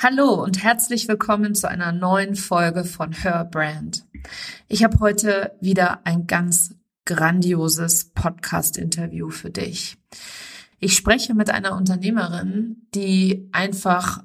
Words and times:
Hallo 0.00 0.44
und 0.44 0.62
herzlich 0.62 1.08
willkommen 1.08 1.56
zu 1.56 1.68
einer 1.68 1.90
neuen 1.90 2.36
Folge 2.36 2.84
von 2.84 3.10
Her 3.10 3.44
Brand. 3.44 4.06
Ich 4.68 4.84
habe 4.84 5.00
heute 5.00 5.56
wieder 5.60 6.06
ein 6.06 6.28
ganz 6.28 6.76
grandioses 7.04 8.12
Podcast-Interview 8.14 9.30
für 9.30 9.50
dich. 9.50 9.96
Ich 10.78 10.94
spreche 10.94 11.34
mit 11.34 11.50
einer 11.50 11.74
Unternehmerin, 11.74 12.86
die 12.94 13.48
einfach 13.50 14.22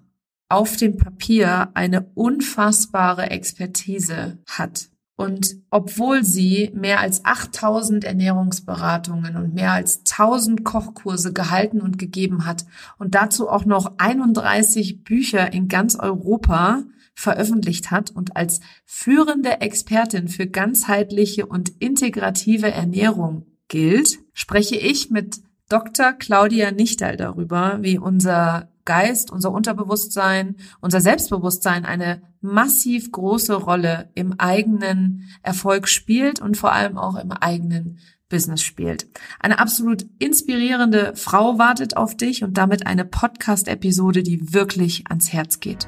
auf 0.48 0.78
dem 0.78 0.98
Papier 0.98 1.72
eine 1.74 2.12
unfassbare 2.14 3.32
Expertise 3.32 4.38
hat 4.48 4.90
und 5.24 5.56
obwohl 5.70 6.26
sie 6.26 6.70
mehr 6.76 7.00
als 7.00 7.24
8000 7.24 8.04
Ernährungsberatungen 8.04 9.38
und 9.38 9.54
mehr 9.54 9.72
als 9.72 10.00
1000 10.00 10.66
Kochkurse 10.66 11.32
gehalten 11.32 11.80
und 11.80 11.98
gegeben 11.98 12.46
hat 12.46 12.66
und 12.98 13.16
dazu 13.16 13.48
auch 13.48 13.64
noch 13.64 13.94
31 14.00 15.06
Bücher 15.06 15.54
in 15.54 15.70
ganz 15.70 15.96
Europa 15.96 16.84
veröffentlicht 17.16 17.90
hat 17.90 18.12
und 18.12 18.36
als 18.36 18.60
führende 18.86 19.62
Expertin 19.62 20.28
für 20.28 20.46
ganzheitliche 20.46 21.46
und 21.46 21.70
integrative 21.80 22.72
Ernährung 22.72 23.46
gilt, 23.70 24.20
spreche 24.34 24.76
ich 24.76 25.10
mit 25.10 25.40
Dr. 25.70 26.14
Claudia 26.14 26.72
Nichtal 26.72 27.18
darüber, 27.18 27.80
wie 27.82 27.98
unser 27.98 28.70
Geist, 28.86 29.32
unser 29.32 29.52
Unterbewusstsein, 29.52 30.58
unser 30.82 31.00
Selbstbewusstsein 31.00 31.86
eine 31.86 32.22
massiv 32.42 33.12
große 33.12 33.54
Rolle 33.54 34.10
im 34.14 34.34
eigenen 34.40 35.30
Erfolg 35.42 35.88
spielt 35.88 36.42
und 36.42 36.58
vor 36.58 36.74
allem 36.74 36.98
auch 36.98 37.16
im 37.16 37.32
eigenen 37.32 38.00
Business 38.28 38.62
spielt. 38.62 39.08
Eine 39.40 39.60
absolut 39.60 40.06
inspirierende 40.20 41.14
Frau 41.16 41.60
wartet 41.60 41.96
auf 41.96 42.18
dich 42.18 42.44
und 42.44 42.58
damit 42.58 42.88
eine 42.88 43.06
Podcast-Episode, 43.06 44.24
die 44.24 44.54
wirklich 44.54 45.06
ans 45.08 45.32
Herz 45.32 45.60
geht. 45.60 45.88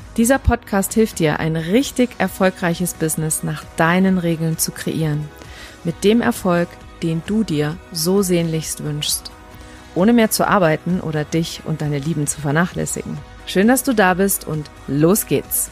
Dieser 0.17 0.39
Podcast 0.39 0.93
hilft 0.93 1.19
dir, 1.19 1.39
ein 1.39 1.55
richtig 1.55 2.09
erfolgreiches 2.17 2.95
Business 2.95 3.43
nach 3.43 3.63
deinen 3.77 4.17
Regeln 4.17 4.57
zu 4.57 4.73
kreieren. 4.73 5.29
Mit 5.85 6.03
dem 6.03 6.19
Erfolg, 6.19 6.67
den 7.01 7.23
du 7.25 7.45
dir 7.45 7.77
so 7.93 8.21
sehnlichst 8.21 8.83
wünschst. 8.83 9.31
Ohne 9.95 10.11
mehr 10.11 10.29
zu 10.29 10.45
arbeiten 10.45 10.99
oder 10.99 11.23
dich 11.23 11.61
und 11.63 11.81
deine 11.81 11.99
Lieben 11.99 12.27
zu 12.27 12.41
vernachlässigen. 12.41 13.17
Schön, 13.45 13.69
dass 13.69 13.83
du 13.83 13.93
da 13.93 14.13
bist 14.15 14.45
und 14.45 14.69
los 14.87 15.27
geht's. 15.27 15.71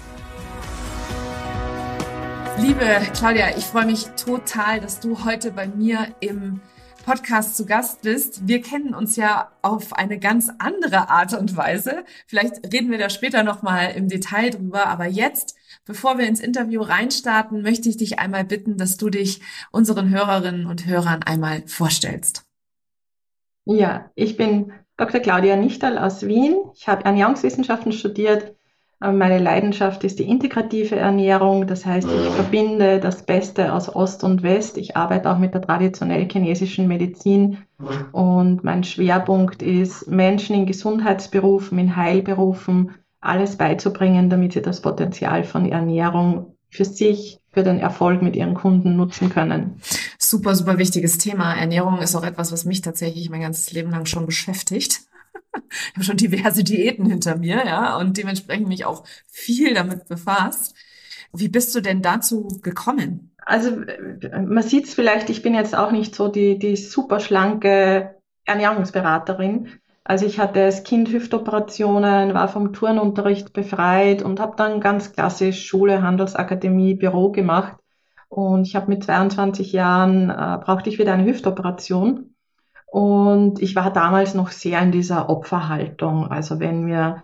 Liebe 2.59 2.85
Claudia, 3.13 3.57
ich 3.57 3.65
freue 3.65 3.87
mich 3.87 4.05
total, 4.15 4.79
dass 4.79 5.01
du 5.01 5.25
heute 5.25 5.51
bei 5.51 5.67
mir 5.67 6.07
im 6.21 6.61
Podcast 7.09 7.57
zu 7.57 7.65
Gast 7.65 8.03
bist. 8.03 8.47
Wir 8.47 8.61
kennen 8.61 8.93
uns 8.93 9.15
ja 9.15 9.51
auf 9.63 9.93
eine 9.93 10.19
ganz 10.19 10.51
andere 10.59 11.09
Art 11.09 11.33
und 11.33 11.57
Weise. 11.57 12.03
Vielleicht 12.27 12.71
reden 12.71 12.91
wir 12.91 12.99
da 12.99 13.09
später 13.09 13.41
nochmal 13.41 13.93
im 13.95 14.09
Detail 14.09 14.51
drüber. 14.51 14.85
Aber 14.85 15.07
jetzt, 15.07 15.55
bevor 15.85 16.19
wir 16.19 16.27
ins 16.27 16.39
Interview 16.39 16.83
reinstarten, 16.83 17.63
möchte 17.63 17.89
ich 17.89 17.97
dich 17.97 18.19
einmal 18.19 18.45
bitten, 18.45 18.77
dass 18.77 18.97
du 18.97 19.09
dich 19.09 19.41
unseren 19.71 20.11
Hörerinnen 20.11 20.67
und 20.67 20.85
Hörern 20.85 21.23
einmal 21.23 21.63
vorstellst. 21.65 22.43
Ja, 23.65 24.11
ich 24.13 24.37
bin 24.37 24.71
Dr. 24.95 25.19
Claudia 25.19 25.55
Nichtal 25.55 25.97
aus 25.97 26.27
Wien. 26.27 26.57
Ich 26.75 26.87
habe 26.87 27.05
Ernährungswissenschaften 27.05 27.91
studiert 27.91 28.53
meine 28.99 29.39
Leidenschaft 29.39 30.03
ist 30.03 30.19
die 30.19 30.27
integrative 30.27 30.97
Ernährung. 30.97 31.67
Das 31.67 31.85
heißt, 31.85 32.07
ich 32.07 32.33
verbinde 32.33 32.99
das 32.99 33.23
Beste 33.23 33.73
aus 33.73 33.93
Ost 33.93 34.25
und 34.25 34.43
West. 34.43 34.77
Ich 34.77 34.97
arbeite 34.97 35.31
auch 35.31 35.37
mit 35.37 35.53
der 35.53 35.61
traditionell 35.61 36.27
chinesischen 36.29 36.87
Medizin. 36.87 37.59
Und 38.11 38.63
mein 38.65 38.83
Schwerpunkt 38.83 39.61
ist, 39.61 40.07
Menschen 40.09 40.55
in 40.55 40.65
Gesundheitsberufen, 40.65 41.79
in 41.79 41.95
Heilberufen 41.95 42.91
alles 43.21 43.55
beizubringen, 43.55 44.29
damit 44.29 44.53
sie 44.53 44.61
das 44.61 44.81
Potenzial 44.81 45.45
von 45.45 45.65
Ernährung 45.65 46.57
für 46.69 46.85
sich, 46.85 47.39
für 47.51 47.63
den 47.63 47.79
Erfolg 47.79 48.21
mit 48.21 48.35
ihren 48.35 48.53
Kunden 48.53 48.97
nutzen 48.97 49.29
können. 49.29 49.81
Super, 50.17 50.55
super 50.55 50.77
wichtiges 50.77 51.17
Thema. 51.17 51.55
Ernährung 51.55 51.99
ist 51.99 52.15
auch 52.15 52.23
etwas, 52.23 52.51
was 52.51 52.65
mich 52.65 52.81
tatsächlich 52.81 53.29
mein 53.29 53.41
ganzes 53.41 53.71
Leben 53.71 53.91
lang 53.91 54.05
schon 54.05 54.25
beschäftigt 54.25 55.08
ich 55.69 55.95
habe 55.95 56.03
schon 56.03 56.17
diverse 56.17 56.63
Diäten 56.63 57.05
hinter 57.05 57.37
mir, 57.37 57.65
ja, 57.65 57.97
und 57.97 58.17
dementsprechend 58.17 58.67
mich 58.67 58.85
auch 58.85 59.03
viel 59.27 59.73
damit 59.73 60.07
befasst. 60.07 60.75
Wie 61.33 61.49
bist 61.49 61.75
du 61.75 61.81
denn 61.81 62.01
dazu 62.01 62.47
gekommen? 62.61 63.31
Also 63.45 63.71
man 64.31 64.63
sieht 64.63 64.85
es 64.85 64.93
vielleicht, 64.93 65.29
ich 65.29 65.41
bin 65.41 65.53
jetzt 65.53 65.75
auch 65.75 65.91
nicht 65.91 66.15
so 66.15 66.27
die, 66.27 66.59
die 66.59 66.75
super 66.75 67.19
schlanke 67.19 68.15
Ernährungsberaterin. 68.45 69.69
Also 70.03 70.25
ich 70.25 70.39
hatte 70.39 70.63
als 70.63 70.83
Kind 70.83 71.09
Hüftoperationen, 71.09 72.33
war 72.33 72.47
vom 72.47 72.73
Turnunterricht 72.73 73.53
befreit 73.53 74.23
und 74.23 74.39
habe 74.39 74.55
dann 74.57 74.81
ganz 74.81 75.13
klassisch 75.13 75.65
Schule, 75.65 76.01
Handelsakademie, 76.01 76.95
Büro 76.95 77.31
gemacht. 77.31 77.77
Und 78.27 78.65
ich 78.65 78.75
habe 78.75 78.87
mit 78.87 79.03
22 79.03 79.71
Jahren, 79.71 80.29
äh, 80.29 80.57
brauchte 80.63 80.89
ich 80.89 80.97
wieder 80.97 81.13
eine 81.13 81.25
Hüftoperation 81.25 82.33
und 82.91 83.61
ich 83.61 83.75
war 83.75 83.93
damals 83.93 84.33
noch 84.33 84.51
sehr 84.51 84.81
in 84.81 84.91
dieser 84.91 85.29
Opferhaltung. 85.29 86.27
Also 86.27 86.59
wenn 86.59 86.83
mir 86.83 87.23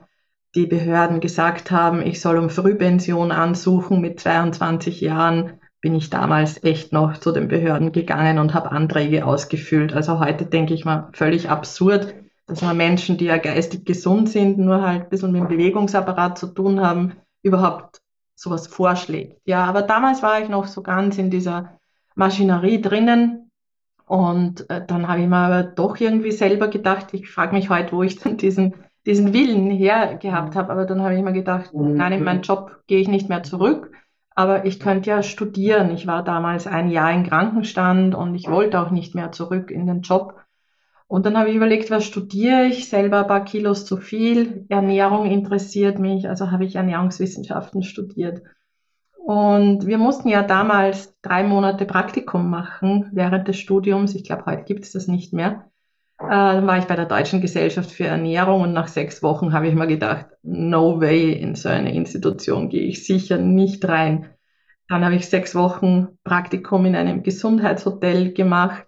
die 0.53 0.67
Behörden 0.67 1.19
gesagt 1.19 1.71
haben, 1.71 2.01
ich 2.01 2.21
soll 2.21 2.37
um 2.37 2.49
Frühpension 2.49 3.31
ansuchen 3.31 3.99
mit 3.99 4.19
22 4.19 5.01
Jahren, 5.01 5.59
bin 5.81 5.95
ich 5.95 6.09
damals 6.09 6.63
echt 6.63 6.93
noch 6.93 7.17
zu 7.17 7.31
den 7.31 7.47
Behörden 7.47 7.91
gegangen 7.91 8.39
und 8.39 8.53
habe 8.53 8.71
Anträge 8.71 9.25
ausgefüllt. 9.25 9.93
Also 9.93 10.19
heute 10.19 10.45
denke 10.45 10.73
ich 10.73 10.85
mal 10.85 11.09
völlig 11.13 11.49
absurd, 11.49 12.15
dass 12.47 12.61
man 12.61 12.77
Menschen, 12.77 13.17
die 13.17 13.25
ja 13.25 13.37
geistig 13.37 13.85
gesund 13.85 14.29
sind, 14.29 14.57
nur 14.57 14.81
halt 14.81 15.03
ein 15.03 15.09
bisschen 15.09 15.31
mit 15.31 15.41
dem 15.41 15.47
Bewegungsapparat 15.47 16.37
zu 16.37 16.47
tun 16.47 16.79
haben, 16.79 17.13
überhaupt 17.41 18.01
sowas 18.35 18.67
vorschlägt. 18.67 19.41
Ja, 19.45 19.65
aber 19.65 19.81
damals 19.81 20.21
war 20.21 20.41
ich 20.41 20.49
noch 20.49 20.67
so 20.67 20.81
ganz 20.83 21.17
in 21.17 21.31
dieser 21.31 21.79
Maschinerie 22.15 22.81
drinnen 22.81 23.44
und 24.07 24.69
äh, 24.69 24.85
dann 24.85 25.07
habe 25.07 25.21
ich 25.21 25.27
mir 25.27 25.37
aber 25.37 25.63
doch 25.63 25.99
irgendwie 25.99 26.31
selber 26.31 26.67
gedacht, 26.67 27.13
ich 27.13 27.29
frage 27.29 27.55
mich 27.55 27.69
heute, 27.69 27.93
wo 27.93 28.03
ich 28.03 28.19
dann 28.19 28.37
diesen, 28.37 28.75
diesen 29.05 29.33
Willen 29.33 29.71
her 29.71 30.17
gehabt 30.21 30.53
mhm. 30.53 30.59
habe. 30.59 30.71
Aber 30.71 30.85
dann 30.85 31.01
habe 31.01 31.15
ich 31.15 31.23
mir 31.23 31.33
gedacht, 31.33 31.73
mhm. 31.73 31.95
nein, 31.95 32.13
in 32.13 32.23
meinen 32.23 32.41
Job 32.41 32.83
gehe 32.87 32.99
ich 32.99 33.07
nicht 33.07 33.29
mehr 33.29 33.43
zurück. 33.43 33.91
Aber 34.35 34.65
ich 34.65 34.79
könnte 34.79 35.09
ja 35.09 35.23
studieren. 35.23 35.91
Ich 35.91 36.07
war 36.07 36.23
damals 36.23 36.67
ein 36.67 36.89
Jahr 36.89 37.11
in 37.13 37.23
Krankenstand 37.23 38.15
und 38.15 38.35
ich 38.35 38.49
wollte 38.49 38.79
auch 38.79 38.91
nicht 38.91 39.15
mehr 39.15 39.31
zurück 39.31 39.71
in 39.71 39.87
den 39.87 40.01
Job. 40.01 40.35
Und 41.07 41.25
dann 41.25 41.37
habe 41.37 41.49
ich 41.49 41.55
überlegt, 41.55 41.89
was 41.89 42.03
studiere 42.03 42.65
ich? 42.65 42.89
Selber 42.89 43.21
ein 43.21 43.27
paar 43.27 43.45
Kilos 43.45 43.85
zu 43.85 43.97
viel. 43.97 44.65
Ernährung 44.69 45.25
interessiert 45.25 45.99
mich, 45.99 46.27
also 46.27 46.51
habe 46.51 46.65
ich 46.65 46.75
Ernährungswissenschaften 46.75 47.83
studiert. 47.83 48.41
Und 49.25 49.87
wir 49.87 49.97
mussten 49.97 50.29
ja 50.29 50.43
damals 50.43 51.19
drei 51.23 51.41
Monate 51.41 51.85
Praktikum 51.85 52.47
machen 52.47 53.09
während 53.11 53.47
des 53.47 53.57
Studiums. 53.57 54.13
Ich 54.13 54.23
glaube, 54.23 54.45
heute 54.45 54.65
gibt 54.65 54.83
es 54.83 54.91
das 54.91 55.07
nicht 55.07 55.33
mehr. 55.33 55.71
Äh, 56.19 56.27
dann 56.29 56.67
war 56.67 56.77
ich 56.77 56.85
bei 56.85 56.95
der 56.95 57.07
Deutschen 57.07 57.41
Gesellschaft 57.41 57.89
für 57.89 58.05
Ernährung 58.05 58.61
und 58.61 58.73
nach 58.73 58.87
sechs 58.87 59.23
Wochen 59.23 59.51
habe 59.51 59.67
ich 59.67 59.73
mir 59.73 59.87
gedacht, 59.87 60.27
no 60.43 61.01
way, 61.01 61.33
in 61.33 61.55
so 61.55 61.69
eine 61.69 61.95
Institution 61.95 62.69
gehe 62.69 62.83
ich 62.83 63.03
sicher 63.03 63.39
nicht 63.39 63.87
rein. 63.87 64.29
Dann 64.89 65.03
habe 65.03 65.15
ich 65.15 65.27
sechs 65.27 65.55
Wochen 65.55 66.19
Praktikum 66.23 66.85
in 66.85 66.95
einem 66.95 67.23
Gesundheitshotel 67.23 68.31
gemacht, 68.31 68.85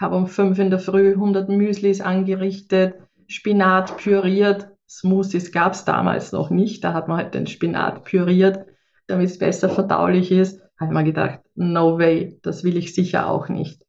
habe 0.00 0.16
um 0.16 0.26
fünf 0.26 0.58
in 0.58 0.70
der 0.70 0.80
Früh 0.80 1.12
100 1.12 1.48
Müslis 1.48 2.00
angerichtet, 2.00 2.94
Spinat 3.28 3.98
püriert. 3.98 4.66
Smoothies 4.88 5.52
gab 5.52 5.74
es 5.74 5.84
damals 5.84 6.32
noch 6.32 6.50
nicht, 6.50 6.82
da 6.82 6.92
hat 6.92 7.06
man 7.06 7.18
halt 7.18 7.34
den 7.34 7.46
Spinat 7.46 8.02
püriert 8.02 8.66
damit 9.06 9.30
es 9.30 9.38
besser 9.38 9.68
verdaulich 9.68 10.30
ist, 10.32 10.60
habe 10.78 10.92
ich 10.92 10.98
mir 10.98 11.04
gedacht, 11.04 11.40
no 11.54 11.98
way, 11.98 12.38
das 12.42 12.64
will 12.64 12.76
ich 12.76 12.94
sicher 12.94 13.28
auch 13.28 13.48
nicht. 13.48 13.82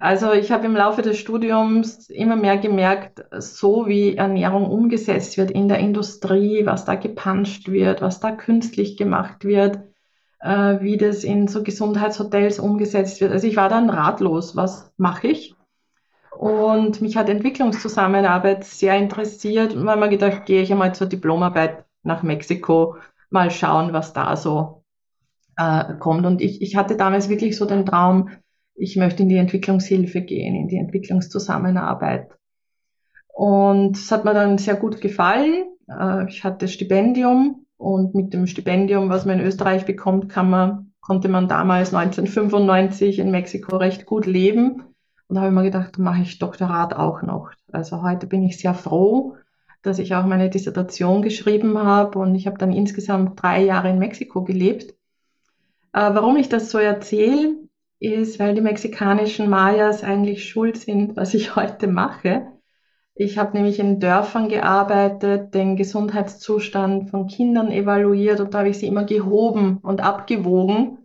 Also 0.00 0.32
ich 0.32 0.52
habe 0.52 0.66
im 0.66 0.76
Laufe 0.76 1.02
des 1.02 1.18
Studiums 1.18 2.08
immer 2.08 2.36
mehr 2.36 2.56
gemerkt, 2.56 3.24
so 3.38 3.88
wie 3.88 4.16
Ernährung 4.16 4.70
umgesetzt 4.70 5.36
wird 5.38 5.50
in 5.50 5.66
der 5.66 5.78
Industrie, 5.78 6.64
was 6.66 6.84
da 6.84 6.94
gepanscht 6.94 7.68
wird, 7.68 8.00
was 8.00 8.20
da 8.20 8.30
künstlich 8.30 8.96
gemacht 8.96 9.44
wird, 9.44 9.80
äh, 10.38 10.80
wie 10.80 10.98
das 10.98 11.24
in 11.24 11.48
so 11.48 11.64
Gesundheitshotels 11.64 12.60
umgesetzt 12.60 13.20
wird. 13.20 13.32
Also 13.32 13.48
ich 13.48 13.56
war 13.56 13.68
dann 13.68 13.90
ratlos, 13.90 14.54
was 14.54 14.92
mache 14.98 15.28
ich? 15.28 15.56
Und 16.30 17.00
mich 17.00 17.16
hat 17.16 17.28
Entwicklungszusammenarbeit 17.28 18.62
sehr 18.62 18.96
interessiert 18.96 19.74
habe 19.74 20.00
mir 20.00 20.08
gedacht, 20.08 20.46
gehe 20.46 20.62
ich 20.62 20.70
einmal 20.70 20.94
zur 20.94 21.08
Diplomarbeit 21.08 21.84
nach 22.04 22.22
Mexiko 22.22 22.96
mal 23.30 23.50
schauen, 23.50 23.92
was 23.92 24.12
da 24.12 24.36
so 24.36 24.84
äh, 25.56 25.94
kommt. 25.98 26.24
Und 26.24 26.40
ich, 26.40 26.62
ich 26.62 26.76
hatte 26.76 26.96
damals 26.96 27.28
wirklich 27.28 27.56
so 27.56 27.66
den 27.66 27.84
Traum, 27.86 28.30
ich 28.74 28.96
möchte 28.96 29.22
in 29.22 29.28
die 29.28 29.36
Entwicklungshilfe 29.36 30.20
gehen, 30.20 30.54
in 30.54 30.68
die 30.68 30.76
Entwicklungszusammenarbeit. 30.78 32.30
Und 33.28 33.96
es 33.96 34.10
hat 34.10 34.24
mir 34.24 34.34
dann 34.34 34.58
sehr 34.58 34.76
gut 34.76 35.00
gefallen. 35.00 35.66
Äh, 35.88 36.28
ich 36.28 36.44
hatte 36.44 36.68
Stipendium 36.68 37.66
und 37.76 38.14
mit 38.14 38.32
dem 38.32 38.46
Stipendium, 38.46 39.08
was 39.08 39.24
man 39.24 39.38
in 39.38 39.46
Österreich 39.46 39.84
bekommt, 39.84 40.28
kann 40.28 40.50
man, 40.50 40.92
konnte 41.00 41.28
man 41.28 41.48
damals 41.48 41.94
1995 41.94 43.18
in 43.18 43.30
Mexiko 43.30 43.76
recht 43.76 44.06
gut 44.06 44.26
leben. 44.26 44.82
Und 45.28 45.34
da 45.34 45.42
habe 45.42 45.50
ich 45.50 45.54
mir 45.54 45.64
gedacht, 45.64 45.98
mache 45.98 46.22
ich 46.22 46.38
Doktorat 46.38 46.94
auch 46.94 47.22
noch. 47.22 47.50
Also 47.70 48.02
heute 48.02 48.26
bin 48.26 48.42
ich 48.44 48.58
sehr 48.58 48.74
froh, 48.74 49.36
dass 49.88 49.98
ich 49.98 50.14
auch 50.14 50.26
meine 50.26 50.50
Dissertation 50.50 51.22
geschrieben 51.22 51.78
habe 51.78 52.18
und 52.18 52.34
ich 52.34 52.46
habe 52.46 52.58
dann 52.58 52.72
insgesamt 52.72 53.42
drei 53.42 53.64
Jahre 53.64 53.90
in 53.90 53.98
Mexiko 53.98 54.44
gelebt. 54.44 54.94
Äh, 55.92 56.14
warum 56.14 56.36
ich 56.36 56.48
das 56.48 56.70
so 56.70 56.78
erzähle, 56.78 57.56
ist, 57.98 58.38
weil 58.38 58.54
die 58.54 58.60
mexikanischen 58.60 59.50
Mayas 59.50 60.04
eigentlich 60.04 60.48
schuld 60.48 60.76
sind, 60.76 61.16
was 61.16 61.34
ich 61.34 61.56
heute 61.56 61.88
mache. 61.88 62.46
Ich 63.14 63.36
habe 63.36 63.56
nämlich 63.56 63.80
in 63.80 63.98
Dörfern 63.98 64.48
gearbeitet, 64.48 65.52
den 65.52 65.74
Gesundheitszustand 65.74 67.10
von 67.10 67.26
Kindern 67.26 67.72
evaluiert 67.72 68.38
und 68.38 68.54
da 68.54 68.58
habe 68.58 68.68
ich 68.68 68.78
sie 68.78 68.86
immer 68.86 69.04
gehoben 69.04 69.78
und 69.78 70.00
abgewogen. 70.00 70.98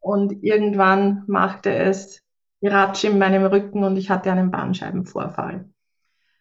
Und 0.00 0.42
irgendwann 0.42 1.22
machte 1.28 1.72
es 1.72 2.22
Ratsch 2.62 3.04
in 3.04 3.18
meinem 3.18 3.44
Rücken 3.44 3.84
und 3.84 3.96
ich 3.96 4.10
hatte 4.10 4.32
einen 4.32 4.50
Bandscheibenvorfall. 4.50 5.69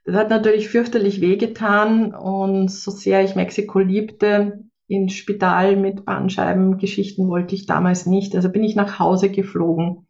Das 0.06 0.16
hat 0.16 0.30
natürlich 0.30 0.70
fürchterlich 0.70 1.22
wehgetan 1.22 2.14
und 2.14 2.70
so 2.70 2.92
sehr 2.92 3.24
ich 3.24 3.36
Mexiko 3.36 3.80
liebte, 3.80 4.64
ins 4.90 5.14
Spital 5.14 5.76
mit 5.76 6.04
Bandscheibengeschichten 6.04 7.30
wollte 7.30 7.54
ich 7.54 7.68
damals 7.68 8.08
nicht. 8.08 8.36
Also 8.36 8.50
bin 8.50 8.64
ich 8.64 8.76
nach 8.76 8.98
Hause 9.00 9.30
geflogen. 9.30 10.08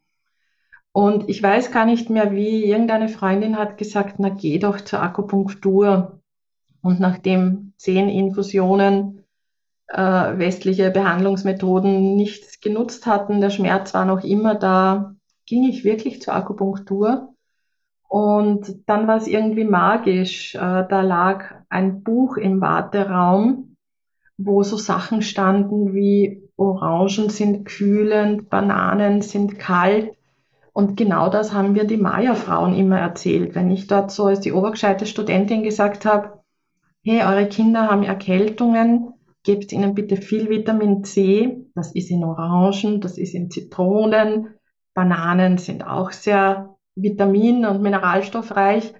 Und 0.92 1.28
ich 1.28 1.42
weiß 1.42 1.70
gar 1.70 1.84
nicht 1.84 2.10
mehr 2.10 2.32
wie, 2.32 2.64
irgendeine 2.64 3.08
Freundin 3.08 3.56
hat 3.56 3.78
gesagt, 3.78 4.16
na 4.18 4.30
geh 4.30 4.58
doch 4.58 4.80
zur 4.80 5.02
Akupunktur. 5.02 6.20
Und 6.82 6.98
nachdem 6.98 7.74
zehn 7.76 8.08
Infusionen 8.08 9.24
äh, 9.86 10.38
westliche 10.38 10.90
Behandlungsmethoden 10.90 12.16
nichts 12.16 12.60
genutzt 12.60 13.06
hatten, 13.06 13.40
der 13.40 13.50
Schmerz 13.50 13.92
war 13.92 14.06
noch 14.06 14.24
immer 14.24 14.54
da, 14.54 15.14
ging 15.46 15.64
ich 15.64 15.84
wirklich 15.84 16.22
zur 16.22 16.34
Akupunktur. 16.34 17.29
Und 18.10 18.88
dann 18.88 19.06
war 19.06 19.18
es 19.18 19.28
irgendwie 19.28 19.62
magisch. 19.62 20.56
Äh, 20.56 20.58
da 20.58 21.00
lag 21.00 21.44
ein 21.68 22.02
Buch 22.02 22.36
im 22.36 22.60
Warteraum, 22.60 23.76
wo 24.36 24.64
so 24.64 24.76
Sachen 24.76 25.22
standen 25.22 25.94
wie 25.94 26.42
Orangen 26.56 27.30
sind 27.30 27.64
kühlend, 27.66 28.50
Bananen 28.50 29.22
sind 29.22 29.60
kalt. 29.60 30.10
Und 30.72 30.96
genau 30.96 31.30
das 31.30 31.52
haben 31.52 31.76
wir 31.76 31.84
die 31.84 31.98
Maya-Frauen 31.98 32.74
immer 32.74 32.98
erzählt. 32.98 33.54
Wenn 33.54 33.70
ich 33.70 33.86
dort 33.86 34.10
so 34.10 34.24
als 34.24 34.40
die 34.40 34.52
obergescheite 34.52 35.06
Studentin 35.06 35.62
gesagt 35.62 36.04
habe, 36.04 36.40
hey, 37.04 37.22
eure 37.22 37.46
Kinder 37.46 37.88
haben 37.88 38.02
Erkältungen, 38.02 39.12
gebt 39.44 39.72
ihnen 39.72 39.94
bitte 39.94 40.16
viel 40.16 40.50
Vitamin 40.50 41.04
C. 41.04 41.64
Das 41.76 41.92
ist 41.92 42.10
in 42.10 42.24
Orangen, 42.24 43.00
das 43.00 43.18
ist 43.18 43.36
in 43.36 43.52
Zitronen. 43.52 44.48
Bananen 44.94 45.58
sind 45.58 45.86
auch 45.86 46.10
sehr 46.10 46.69
vitamin- 46.94 47.66
und 47.66 47.82
mineralstoffreich. 47.82 48.94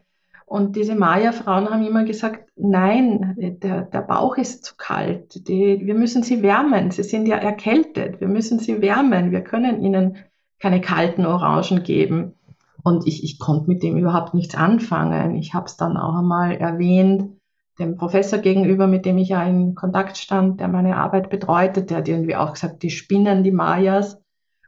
Und 0.46 0.74
diese 0.74 0.96
Maya-Frauen 0.96 1.70
haben 1.70 1.86
immer 1.86 2.04
gesagt, 2.04 2.50
nein, 2.56 3.36
der, 3.62 3.82
der 3.82 4.00
Bauch 4.00 4.36
ist 4.36 4.64
zu 4.64 4.74
kalt. 4.76 5.46
Die, 5.46 5.80
wir 5.84 5.94
müssen 5.94 6.24
sie 6.24 6.42
wärmen. 6.42 6.90
Sie 6.90 7.04
sind 7.04 7.28
ja 7.28 7.36
erkältet. 7.36 8.20
Wir 8.20 8.26
müssen 8.26 8.58
sie 8.58 8.82
wärmen. 8.82 9.30
Wir 9.30 9.42
können 9.42 9.80
ihnen 9.80 10.16
keine 10.58 10.80
kalten 10.80 11.24
Orangen 11.24 11.84
geben. 11.84 12.34
Und 12.82 13.06
ich, 13.06 13.22
ich 13.22 13.38
konnte 13.38 13.68
mit 13.68 13.82
dem 13.82 13.96
überhaupt 13.96 14.34
nichts 14.34 14.54
anfangen. 14.54 15.36
Ich 15.36 15.54
habe 15.54 15.66
es 15.66 15.76
dann 15.76 15.96
auch 15.96 16.16
einmal 16.16 16.56
erwähnt, 16.56 17.40
dem 17.78 17.96
Professor 17.96 18.38
gegenüber, 18.38 18.86
mit 18.86 19.06
dem 19.06 19.18
ich 19.18 19.28
ja 19.28 19.42
in 19.44 19.74
Kontakt 19.74 20.16
stand, 20.16 20.60
der 20.60 20.68
meine 20.68 20.96
Arbeit 20.96 21.30
betreute, 21.30 21.82
der 21.82 21.98
hat 21.98 22.08
irgendwie 22.08 22.36
auch 22.36 22.52
gesagt, 22.52 22.82
die 22.82 22.90
spinnen 22.90 23.42
die 23.42 23.52
Mayas. 23.52 24.20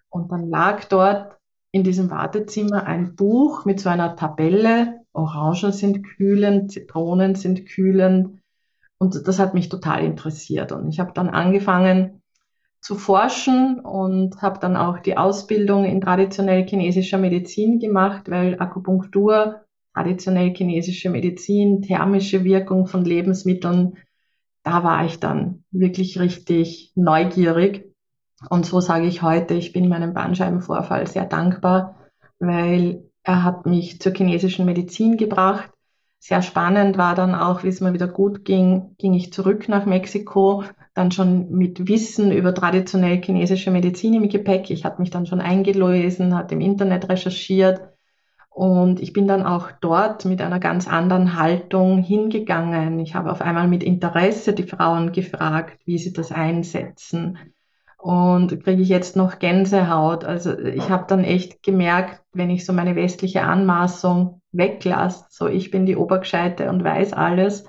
Und 0.09 0.31
dann 0.31 0.49
lag 0.49 0.85
dort 0.85 1.39
in 1.73 1.85
diesem 1.85 2.11
Wartezimmer 2.11 2.85
ein 2.87 3.17
Buch 3.17 3.65
mit 3.65 3.81
so 3.81 3.89
einer 3.89 4.15
Tabelle. 4.15 5.01
Orangen 5.13 5.73
sind 5.73 6.05
kühlend, 6.05 6.71
Zitronen 6.71 7.35
sind 7.35 7.67
kühlend. 7.67 8.39
Und 8.99 9.27
das 9.27 9.39
hat 9.39 9.55
mich 9.55 9.69
total 9.69 10.05
interessiert. 10.05 10.71
Und 10.71 10.89
ich 10.89 11.01
habe 11.01 11.13
dann 11.15 11.29
angefangen, 11.29 12.23
zu 12.83 12.97
forschen 12.97 13.79
und 13.81 14.43
habe 14.43 14.59
dann 14.59 14.77
auch 14.77 14.99
die 14.99 15.17
Ausbildung 15.17 15.85
in 15.85 16.01
traditionell 16.01 16.67
chinesischer 16.67 17.17
Medizin 17.17 17.79
gemacht, 17.79 18.29
weil 18.29 18.61
Akupunktur, 18.61 19.61
traditionell 19.95 20.53
chinesische 20.53 21.09
Medizin, 21.09 21.83
thermische 21.83 22.43
Wirkung 22.43 22.89
von 22.89 23.05
Lebensmitteln, 23.05 23.99
da 24.65 24.83
war 24.83 25.05
ich 25.05 25.21
dann 25.21 25.65
wirklich 25.71 26.19
richtig 26.19 26.93
neugierig. 26.97 27.92
Und 28.51 28.67
so 28.67 28.81
sage 28.81 29.07
ich 29.07 29.23
heute, 29.23 29.55
ich 29.55 29.73
bin 29.73 29.89
meinem 29.89 30.15
Bandscheibenvorfall 30.15 31.07
sehr 31.07 31.25
dankbar, 31.25 31.97
weil 32.39 33.05
er 33.23 33.45
hat 33.45 33.67
mich 33.67 34.01
zur 34.01 34.13
chinesischen 34.13 34.67
Medizin 34.67 35.17
gebracht. 35.17 35.71
Sehr 36.19 36.43
spannend 36.43 36.99
war 36.99 37.15
dann 37.15 37.35
auch, 37.35 37.65
wie 37.65 37.69
es 37.69 37.81
mir 37.81 37.93
wieder 37.93 38.09
gut 38.09 38.45
ging, 38.45 38.95
ging 38.99 39.15
ich 39.15 39.33
zurück 39.33 39.69
nach 39.69 39.87
Mexiko 39.87 40.65
dann 40.95 41.11
schon 41.11 41.51
mit 41.51 41.89
Wissen 41.89 42.33
über 42.33 42.55
traditionell 42.55 43.23
chinesische 43.23 43.71
Medizin 43.71 44.15
im 44.15 44.29
Gepäck. 44.29 44.71
Ich 44.71 44.85
hatte 44.85 45.01
mich 45.01 45.11
dann 45.11 45.27
schon 45.27 45.41
eingelesen, 45.41 46.37
hatte 46.37 46.55
im 46.55 46.61
Internet 46.61 47.09
recherchiert 47.09 47.81
und 48.51 49.01
ich 49.01 49.15
bin 49.15 49.27
dann 49.27 49.47
auch 49.47 49.71
dort 49.81 50.27
mit 50.27 50.43
einer 50.43 50.61
ganz 50.61 50.87
anderen 50.87 51.39
Haltung 51.39 52.03
hingegangen. 52.03 52.99
Ich 53.01 53.15
habe 53.15 53.33
auf 53.33 53.41
einmal 53.41 53.67
mit 53.67 53.83
Interesse 53.83 54.53
die 54.53 54.65
Frauen 54.65 55.13
gefragt, 55.13 55.81
wie 55.87 55.97
sie 55.97 56.13
das 56.13 56.31
einsetzen. 56.33 57.39
Und 58.03 58.65
kriege 58.65 58.83
ich 58.83 58.89
jetzt 58.89 59.15
noch 59.15 59.39
Gänsehaut. 59.39 60.25
Also 60.25 60.59
ich 60.59 60.91
habe 60.91 61.05
dann 61.07 61.23
echt 61.23 61.63
gemerkt, 61.63 62.21
wenn 62.33 62.51
ich 62.51 62.67
so 62.67 62.73
meine 62.73 62.97
westliche 62.97 63.43
Anmaßung 63.43 64.41
weglasse, 64.51 65.27
so 65.31 65.47
ich 65.47 65.71
bin 65.71 65.87
die 65.87 65.97
Obergescheite 65.97 66.69
und 66.69 66.83
weiß 66.83 67.13
alles, 67.13 67.65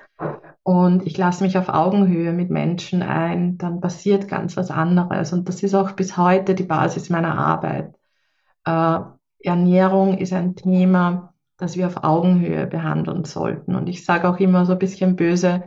und 0.63 1.05
ich 1.05 1.17
lasse 1.17 1.43
mich 1.43 1.57
auf 1.57 1.69
Augenhöhe 1.69 2.31
mit 2.31 2.49
Menschen 2.49 3.03
ein, 3.03 3.57
dann 3.57 3.79
passiert 3.79 4.27
ganz 4.27 4.55
was 4.57 4.71
anderes. 4.71 5.33
Und 5.33 5.49
das 5.49 5.61
ist 5.61 5.75
auch 5.75 5.91
bis 5.91 6.17
heute 6.17 6.55
die 6.55 6.63
Basis 6.63 7.09
meiner 7.09 7.37
Arbeit. 7.37 7.93
Äh, 8.65 8.99
Ernährung 9.41 10.17
ist 10.17 10.33
ein 10.33 10.55
Thema, 10.55 11.33
das 11.57 11.77
wir 11.77 11.85
auf 11.87 12.03
Augenhöhe 12.03 12.65
behandeln 12.65 13.25
sollten. 13.25 13.75
Und 13.75 13.87
ich 13.87 14.03
sage 14.03 14.27
auch 14.27 14.39
immer 14.39 14.65
so 14.65 14.71
ein 14.71 14.79
bisschen 14.79 15.15
böse, 15.15 15.63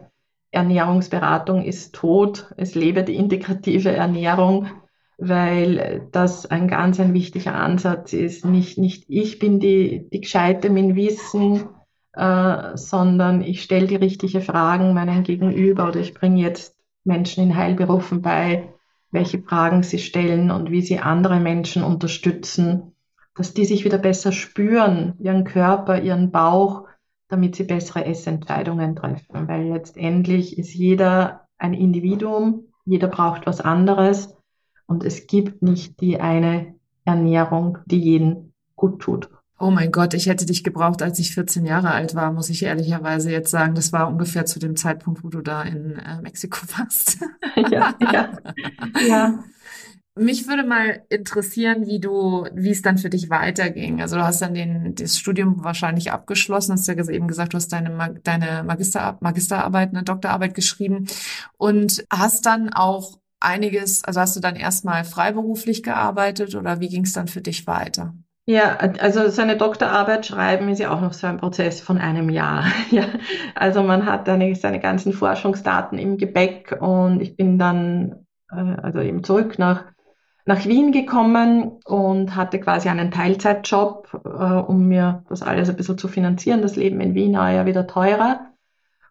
Ernährungsberatung 0.50 1.64
ist 1.64 1.94
tot, 1.94 2.52
es 2.56 2.74
lebe 2.74 3.04
die 3.04 3.16
integrative 3.16 3.90
Ernährung, 3.90 4.68
weil 5.18 6.08
das 6.12 6.46
ein 6.46 6.68
ganz 6.68 7.00
ein 7.00 7.14
wichtiger 7.14 7.54
Ansatz 7.54 8.12
ist. 8.12 8.44
Nicht, 8.44 8.78
nicht 8.78 9.04
ich 9.08 9.38
bin 9.38 9.60
die, 9.60 10.08
die 10.10 10.20
Gescheite 10.20 10.70
mit 10.70 10.94
Wissen, 10.94 11.68
äh, 12.12 12.76
sondern 12.76 13.42
ich 13.42 13.62
stelle 13.62 13.86
die 13.86 13.96
richtigen 13.96 14.42
Fragen 14.42 14.94
meinem 14.94 15.22
Gegenüber 15.22 15.88
oder 15.88 16.00
ich 16.00 16.14
bringe 16.14 16.40
jetzt 16.40 16.76
Menschen 17.04 17.44
in 17.44 17.56
Heilberufen 17.56 18.22
bei, 18.22 18.72
welche 19.10 19.40
Fragen 19.40 19.82
sie 19.82 19.98
stellen 19.98 20.50
und 20.50 20.70
wie 20.70 20.82
sie 20.82 20.98
andere 20.98 21.40
Menschen 21.40 21.82
unterstützen, 21.82 22.94
dass 23.36 23.54
die 23.54 23.64
sich 23.64 23.84
wieder 23.84 23.98
besser 23.98 24.32
spüren, 24.32 25.14
ihren 25.18 25.44
Körper, 25.44 26.02
ihren 26.02 26.30
Bauch, 26.30 26.84
damit 27.28 27.56
sie 27.56 27.64
bessere 27.64 28.04
Essentscheidungen 28.04 28.96
treffen. 28.96 29.48
Weil 29.48 29.68
letztendlich 29.68 30.58
ist 30.58 30.74
jeder 30.74 31.46
ein 31.58 31.74
Individuum, 31.74 32.64
jeder 32.84 33.08
braucht 33.08 33.46
was 33.46 33.60
anderes 33.60 34.36
und 34.86 35.04
es 35.04 35.26
gibt 35.26 35.62
nicht 35.62 36.00
die 36.00 36.20
eine 36.20 36.74
Ernährung, 37.04 37.78
die 37.86 37.98
jeden 37.98 38.52
gut 38.74 39.00
tut. 39.00 39.30
Oh 39.58 39.70
mein 39.70 39.90
Gott, 39.90 40.12
ich 40.12 40.26
hätte 40.26 40.44
dich 40.44 40.64
gebraucht, 40.64 41.00
als 41.00 41.18
ich 41.18 41.32
14 41.32 41.64
Jahre 41.64 41.90
alt 41.90 42.14
war, 42.14 42.30
muss 42.30 42.50
ich 42.50 42.62
ehrlicherweise 42.62 43.30
jetzt 43.30 43.50
sagen. 43.50 43.74
Das 43.74 43.90
war 43.90 44.06
ungefähr 44.06 44.44
zu 44.44 44.58
dem 44.58 44.76
Zeitpunkt, 44.76 45.24
wo 45.24 45.28
du 45.30 45.40
da 45.40 45.62
in 45.62 45.98
äh, 45.98 46.20
Mexiko 46.20 46.58
warst. 46.76 47.18
Ja, 47.70 47.94
ja, 48.00 48.38
ja. 49.08 49.44
Mich 50.18 50.48
würde 50.48 50.64
mal 50.64 51.02
interessieren, 51.10 51.86
wie 51.86 52.00
du, 52.00 52.46
wie 52.54 52.70
es 52.70 52.80
dann 52.80 52.96
für 52.96 53.10
dich 53.10 53.28
weiterging. 53.28 54.00
Also 54.00 54.16
du 54.16 54.24
hast 54.24 54.40
dann 54.40 54.54
den, 54.54 54.94
das 54.94 55.18
Studium 55.18 55.62
wahrscheinlich 55.62 56.10
abgeschlossen, 56.10 56.72
hast 56.72 56.88
ja 56.88 56.94
eben 56.94 57.28
gesagt, 57.28 57.52
du 57.52 57.56
hast 57.58 57.68
deine, 57.68 58.18
deine 58.24 58.62
Magister, 58.64 59.18
Magisterarbeit, 59.20 59.90
eine 59.90 60.04
Doktorarbeit 60.04 60.54
geschrieben 60.54 61.06
und 61.58 62.02
hast 62.10 62.46
dann 62.46 62.72
auch 62.72 63.18
einiges, 63.40 64.04
also 64.04 64.20
hast 64.20 64.34
du 64.34 64.40
dann 64.40 64.56
erstmal 64.56 65.04
freiberuflich 65.04 65.82
gearbeitet 65.82 66.54
oder 66.54 66.80
wie 66.80 66.88
ging 66.88 67.04
es 67.04 67.12
dann 67.12 67.28
für 67.28 67.42
dich 67.42 67.66
weiter? 67.66 68.14
Ja, 68.48 68.76
also 68.76 69.28
seine 69.28 69.56
Doktorarbeit 69.56 70.24
schreiben 70.24 70.68
ist 70.68 70.78
ja 70.78 70.94
auch 70.94 71.00
noch 71.00 71.12
so 71.12 71.26
ein 71.26 71.38
Prozess 71.38 71.80
von 71.80 71.98
einem 71.98 72.30
Jahr. 72.30 72.64
Ja, 72.90 73.06
also 73.54 73.82
man 73.82 74.06
hat 74.06 74.28
dann 74.28 74.54
seine 74.54 74.80
ganzen 74.80 75.12
Forschungsdaten 75.12 75.98
im 75.98 76.16
Gepäck 76.16 76.78
und 76.80 77.20
ich 77.20 77.36
bin 77.36 77.58
dann 77.58 78.24
äh, 78.50 78.76
also 78.82 79.00
eben 79.00 79.24
zurück 79.24 79.58
nach 79.58 79.84
nach 80.46 80.64
Wien 80.64 80.92
gekommen 80.92 81.80
und 81.84 82.36
hatte 82.36 82.60
quasi 82.60 82.88
einen 82.88 83.10
Teilzeitjob, 83.10 84.08
äh, 84.24 84.28
um 84.28 84.86
mir 84.86 85.24
das 85.28 85.42
alles 85.42 85.68
ein 85.68 85.76
bisschen 85.76 85.98
zu 85.98 86.06
finanzieren. 86.06 86.62
Das 86.62 86.76
Leben 86.76 87.00
in 87.00 87.14
Wien 87.14 87.34
war 87.34 87.50
ja 87.50 87.66
wieder 87.66 87.86
teurer. 87.86 88.52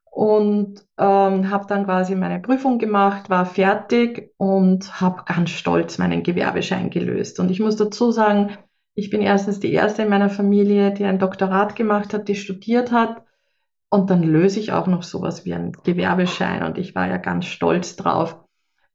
Und 0.10 0.86
ähm, 0.98 1.52
habe 1.52 1.66
dann 1.68 1.84
quasi 1.84 2.16
meine 2.16 2.40
Prüfung 2.40 2.80
gemacht, 2.80 3.30
war 3.30 3.46
fertig 3.46 4.32
und 4.38 5.02
habe 5.02 5.24
ganz 5.26 5.50
stolz 5.50 5.98
meinen 5.98 6.24
Gewerbeschein 6.24 6.90
gelöst. 6.90 7.38
Und 7.42 7.52
ich 7.52 7.60
muss 7.60 7.76
dazu 7.76 8.12
sagen, 8.12 8.52
ich 8.94 9.10
bin 9.10 9.22
erstens 9.22 9.60
die 9.60 9.74
erste 9.74 10.04
in 10.04 10.10
meiner 10.10 10.30
Familie, 10.30 10.94
die 10.94 11.04
ein 11.04 11.20
Doktorat 11.20 11.76
gemacht 11.76 12.14
hat, 12.14 12.30
die 12.30 12.36
studiert 12.36 12.94
hat. 12.94 13.24
Und 13.90 14.10
dann 14.10 14.24
löse 14.24 14.62
ich 14.62 14.72
auch 14.72 14.88
noch 14.88 15.04
sowas 15.04 15.44
wie 15.44 15.54
einen 15.54 15.74
Gewerbeschein. 15.74 16.64
Und 16.64 16.78
ich 16.78 16.96
war 16.96 17.10
ja 17.10 17.18
ganz 17.18 17.44
stolz 17.46 17.98
drauf. 17.98 18.45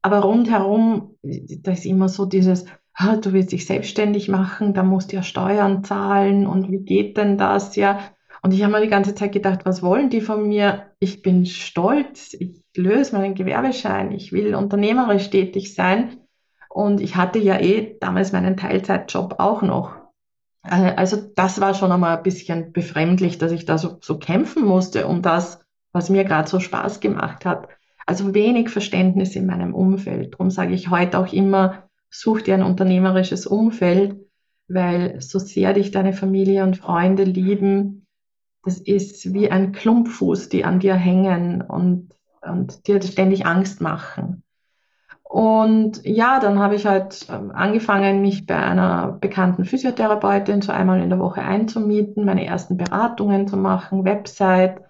Aber 0.03 0.21
rundherum, 0.21 1.17
da 1.23 1.73
ist 1.73 1.85
immer 1.85 2.09
so 2.09 2.25
dieses, 2.25 2.65
ah, 2.95 3.17
du 3.17 3.33
willst 3.33 3.53
dich 3.53 3.67
selbstständig 3.67 4.29
machen, 4.29 4.75
da 4.75 4.83
musst 4.83 5.13
du 5.13 5.17
ja 5.17 5.23
Steuern 5.23 5.85
zahlen 5.85 6.47
und 6.47 6.71
wie 6.71 6.81
geht 6.81 7.17
denn 7.17 7.39
das? 7.39 7.77
Ja. 7.77 8.01
Und 8.43 8.55
ich 8.55 8.63
habe 8.63 8.73
mir 8.73 8.81
die 8.81 8.89
ganze 8.89 9.15
Zeit 9.15 9.33
gedacht, 9.33 9.61
was 9.65 9.83
wollen 9.83 10.09
die 10.09 10.23
von 10.23 10.49
mir? 10.49 10.87
Ich 10.99 11.23
bin 11.23 11.45
stolz, 11.45 12.35
ich 12.35 12.63
löse 12.75 13.17
meinen 13.17 13.35
Gewerbeschein, 13.35 14.13
ich 14.13 14.33
will 14.33 14.55
unternehmerisch 14.55 15.29
tätig 15.31 15.75
sein. 15.75 16.19
Und 16.71 17.01
ich 17.01 17.17
hatte 17.17 17.39
ja 17.39 17.59
eh 17.59 17.99
damals 18.01 18.33
meinen 18.33 18.57
Teilzeitjob 18.57 19.37
auch 19.39 19.61
noch. 19.63 19.97
Äh, 20.63 20.95
also 20.97 21.17
das 21.35 21.61
war 21.61 21.75
schon 21.75 21.93
einmal 21.93 22.17
ein 22.17 22.23
bisschen 22.23 22.73
befremdlich, 22.73 23.39
dass 23.39 23.53
ich 23.53 23.65
da 23.65 23.77
so, 23.77 23.99
so 24.01 24.19
kämpfen 24.19 24.65
musste 24.65 25.07
um 25.07 25.21
das, 25.21 25.61
was 25.93 26.11
mir 26.11 26.25
gerade 26.25 26.49
so 26.49 26.61
Spaß 26.61 27.01
gemacht 27.01 27.45
hat. 27.45 27.69
Also 28.11 28.35
wenig 28.35 28.71
Verständnis 28.71 29.37
in 29.37 29.47
meinem 29.47 29.73
Umfeld. 29.73 30.33
Darum 30.33 30.51
sage 30.51 30.75
ich 30.75 30.91
heute 30.91 31.17
auch 31.17 31.33
immer, 31.33 31.85
such 32.11 32.43
dir 32.43 32.55
ein 32.55 32.65
unternehmerisches 32.65 33.47
Umfeld, 33.47 34.17
weil 34.67 35.21
so 35.21 35.39
sehr 35.39 35.75
dich 35.75 35.93
deine 35.93 36.13
Familie 36.13 36.65
und 36.65 36.77
Freunde 36.77 37.23
lieben, 37.23 38.05
das 38.65 38.79
ist 38.79 39.33
wie 39.33 39.53
ein 39.53 39.71
Klumpfuß, 39.71 40.49
die 40.49 40.65
an 40.65 40.81
dir 40.81 40.97
hängen 40.97 41.63
und, 41.63 42.11
und 42.43 42.89
dir 42.89 43.01
ständig 43.01 43.47
Angst 43.47 43.81
machen. 43.81 44.43
Und 45.23 46.05
ja, 46.05 46.41
dann 46.41 46.59
habe 46.59 46.75
ich 46.75 46.87
halt 46.87 47.29
ähm, 47.31 47.53
angefangen, 47.53 48.23
mich 48.23 48.45
bei 48.45 48.57
einer 48.57 49.19
bekannten 49.21 49.65
Physiotherapeutin 49.65 50.63
so 50.63 50.73
einmal 50.73 51.01
in 51.01 51.11
der 51.11 51.21
Woche 51.21 51.43
einzumieten, 51.43 52.25
meine 52.25 52.45
ersten 52.45 52.77
Beratungen 52.77 53.47
zu 53.47 53.57
machen, 53.57 54.05
Website, 54.05 54.81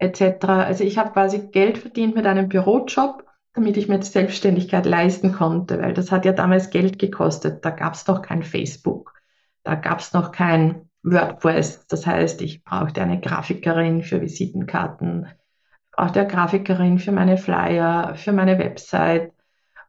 etc. 0.00 0.44
Also 0.44 0.84
ich 0.84 0.98
habe 0.98 1.12
quasi 1.12 1.48
Geld 1.48 1.78
verdient 1.78 2.14
mit 2.16 2.26
einem 2.26 2.48
Bürojob, 2.48 3.24
damit 3.52 3.76
ich 3.76 3.88
mir 3.88 3.98
die 3.98 4.06
Selbstständigkeit 4.06 4.86
leisten 4.86 5.32
konnte, 5.32 5.80
weil 5.80 5.94
das 5.94 6.10
hat 6.10 6.24
ja 6.24 6.32
damals 6.32 6.70
Geld 6.70 6.98
gekostet. 6.98 7.64
Da 7.64 7.70
gab 7.70 7.94
es 7.94 8.06
noch 8.06 8.22
kein 8.22 8.42
Facebook, 8.42 9.14
da 9.62 9.74
gab 9.74 10.00
es 10.00 10.12
noch 10.12 10.32
kein 10.32 10.88
WordPress. 11.02 11.86
Das 11.86 12.06
heißt, 12.06 12.40
ich 12.42 12.64
brauchte 12.64 13.02
eine 13.02 13.20
Grafikerin 13.20 14.02
für 14.02 14.20
Visitenkarten, 14.20 15.28
brauchte 15.92 16.20
eine 16.20 16.28
Grafikerin 16.28 16.98
für 16.98 17.12
meine 17.12 17.36
Flyer, 17.36 18.14
für 18.14 18.32
meine 18.32 18.58
Website. 18.58 19.32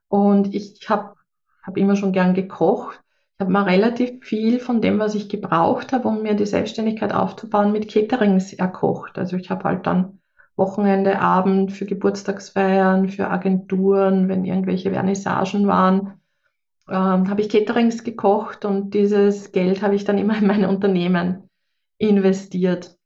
Und 0.08 0.54
ich 0.54 0.90
habe 0.90 1.16
hab 1.64 1.78
immer 1.78 1.96
schon 1.96 2.12
gern 2.12 2.34
gekocht 2.34 3.02
habe 3.42 3.52
mir 3.52 3.66
relativ 3.66 4.24
viel 4.24 4.60
von 4.60 4.80
dem, 4.82 5.00
was 5.00 5.16
ich 5.16 5.28
gebraucht 5.28 5.92
habe, 5.92 6.08
um 6.08 6.22
mir 6.22 6.36
die 6.36 6.46
Selbstständigkeit 6.46 7.14
aufzubauen, 7.14 7.74
mit 7.74 7.92
Caterings 7.92 8.54
erkocht. 8.54 9.18
Also 9.18 9.36
ich 9.36 9.50
habe 9.50 9.66
halt 9.66 9.86
dann 9.86 10.20
Wochenende, 10.56 11.20
Abend 11.20 11.72
für 11.72 11.86
Geburtstagsfeiern, 11.86 13.10
für 13.10 13.30
Agenturen, 13.30 14.30
wenn 14.30 14.46
irgendwelche 14.46 14.92
Vernissagen 14.92 15.68
waren, 15.68 16.14
ähm, 16.90 17.30
habe 17.30 17.42
ich 17.42 17.50
Caterings 17.50 18.04
gekocht 18.04 18.64
und 18.66 18.94
dieses 18.94 19.52
Geld 19.52 19.82
habe 19.82 19.96
ich 19.96 20.04
dann 20.04 20.18
immer 20.18 20.38
in 20.38 20.48
mein 20.48 20.66
Unternehmen 20.66 21.50
investiert. 21.98 22.98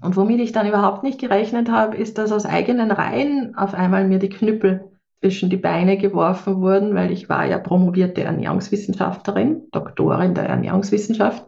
Und 0.00 0.16
womit 0.16 0.40
ich 0.40 0.52
dann 0.52 0.68
überhaupt 0.68 1.02
nicht 1.02 1.20
gerechnet 1.20 1.68
habe, 1.70 1.96
ist, 1.96 2.16
dass 2.16 2.32
aus 2.32 2.46
eigenen 2.46 2.90
Reihen 2.90 3.54
auf 3.56 3.74
einmal 3.74 4.06
mir 4.06 4.18
die 4.18 4.30
Knüppel 4.30 4.90
zwischen 5.20 5.50
die 5.50 5.56
Beine 5.56 5.98
geworfen 5.98 6.60
wurden, 6.60 6.94
weil 6.94 7.12
ich 7.12 7.28
war 7.28 7.44
ja 7.44 7.58
promovierte 7.58 8.22
Ernährungswissenschaftlerin, 8.22 9.68
Doktorin 9.70 10.34
der 10.34 10.46
Ernährungswissenschaft. 10.46 11.46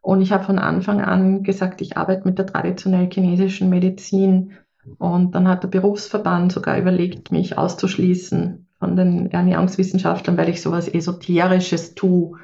Und 0.00 0.22
ich 0.22 0.32
habe 0.32 0.44
von 0.44 0.58
Anfang 0.58 1.00
an 1.00 1.42
gesagt, 1.42 1.80
ich 1.80 1.96
arbeite 1.96 2.26
mit 2.26 2.38
der 2.38 2.46
traditionell 2.46 3.10
chinesischen 3.12 3.68
Medizin. 3.68 4.52
Und 4.98 5.34
dann 5.34 5.48
hat 5.48 5.62
der 5.64 5.68
Berufsverband 5.68 6.52
sogar 6.52 6.78
überlegt, 6.78 7.32
mich 7.32 7.58
auszuschließen 7.58 8.68
von 8.78 8.96
den 8.96 9.30
Ernährungswissenschaftlern, 9.30 10.38
weil 10.38 10.48
ich 10.48 10.62
sowas 10.62 10.88
Esoterisches 10.88 11.94
tue. 11.94 12.38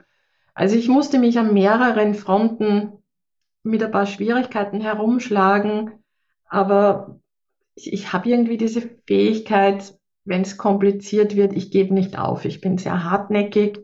Also 0.53 0.77
ich 0.77 0.89
musste 0.89 1.19
mich 1.19 1.39
an 1.39 1.55
mehreren 1.55 2.15
Fronten 2.15 2.93
mit 3.63 3.83
ein 3.83 3.91
paar 3.91 4.07
Schwierigkeiten 4.07 4.81
herumschlagen, 4.81 5.93
aber 6.49 7.21
ich, 7.75 7.93
ich 7.93 8.13
habe 8.13 8.29
irgendwie 8.29 8.57
diese 8.57 8.83
Fähigkeit, 9.07 9.95
wenn 10.27 10.43
es 10.43 10.59
kompliziert 10.59 11.37
wird, 11.37 11.55
ich 11.55 11.71
gebe 11.71 11.95
nicht 11.95 12.19
auf. 12.19 12.45
Ich 12.45 12.61
bin 12.61 12.79
sehr 12.79 13.05
hartnäckig 13.05 13.79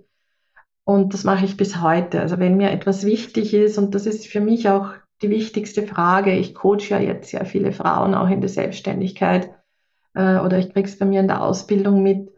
und 0.84 1.14
das 1.14 1.25
mache 1.25 1.44
ich 1.44 1.56
bis 1.56 1.80
heute. 1.80 2.20
Also 2.20 2.38
wenn 2.38 2.56
mir 2.56 2.70
etwas 2.70 3.06
wichtig 3.06 3.54
ist, 3.54 3.78
und 3.78 3.94
das 3.94 4.06
ist 4.06 4.26
für 4.26 4.40
mich 4.40 4.68
auch 4.68 4.90
die 5.22 5.30
wichtigste 5.30 5.87
Frage, 5.87 6.37
ich 6.37 6.54
coache 6.54 6.90
ja 6.90 6.99
jetzt 6.99 7.30
sehr 7.30 7.46
viele 7.46 7.72
Frauen 7.72 8.14
auch 8.14 8.28
in 8.28 8.40
der 8.40 8.50
Selbstständigkeit 8.50 9.50
äh, 10.14 10.38
oder 10.38 10.58
ich 10.58 10.72
kriege 10.72 10.88
es 10.88 10.99
bei 10.99 11.06
mir 11.06 11.20
in 11.20 11.28
der 11.28 11.42
Ausbildung 11.42 12.02
mit. 12.02 12.32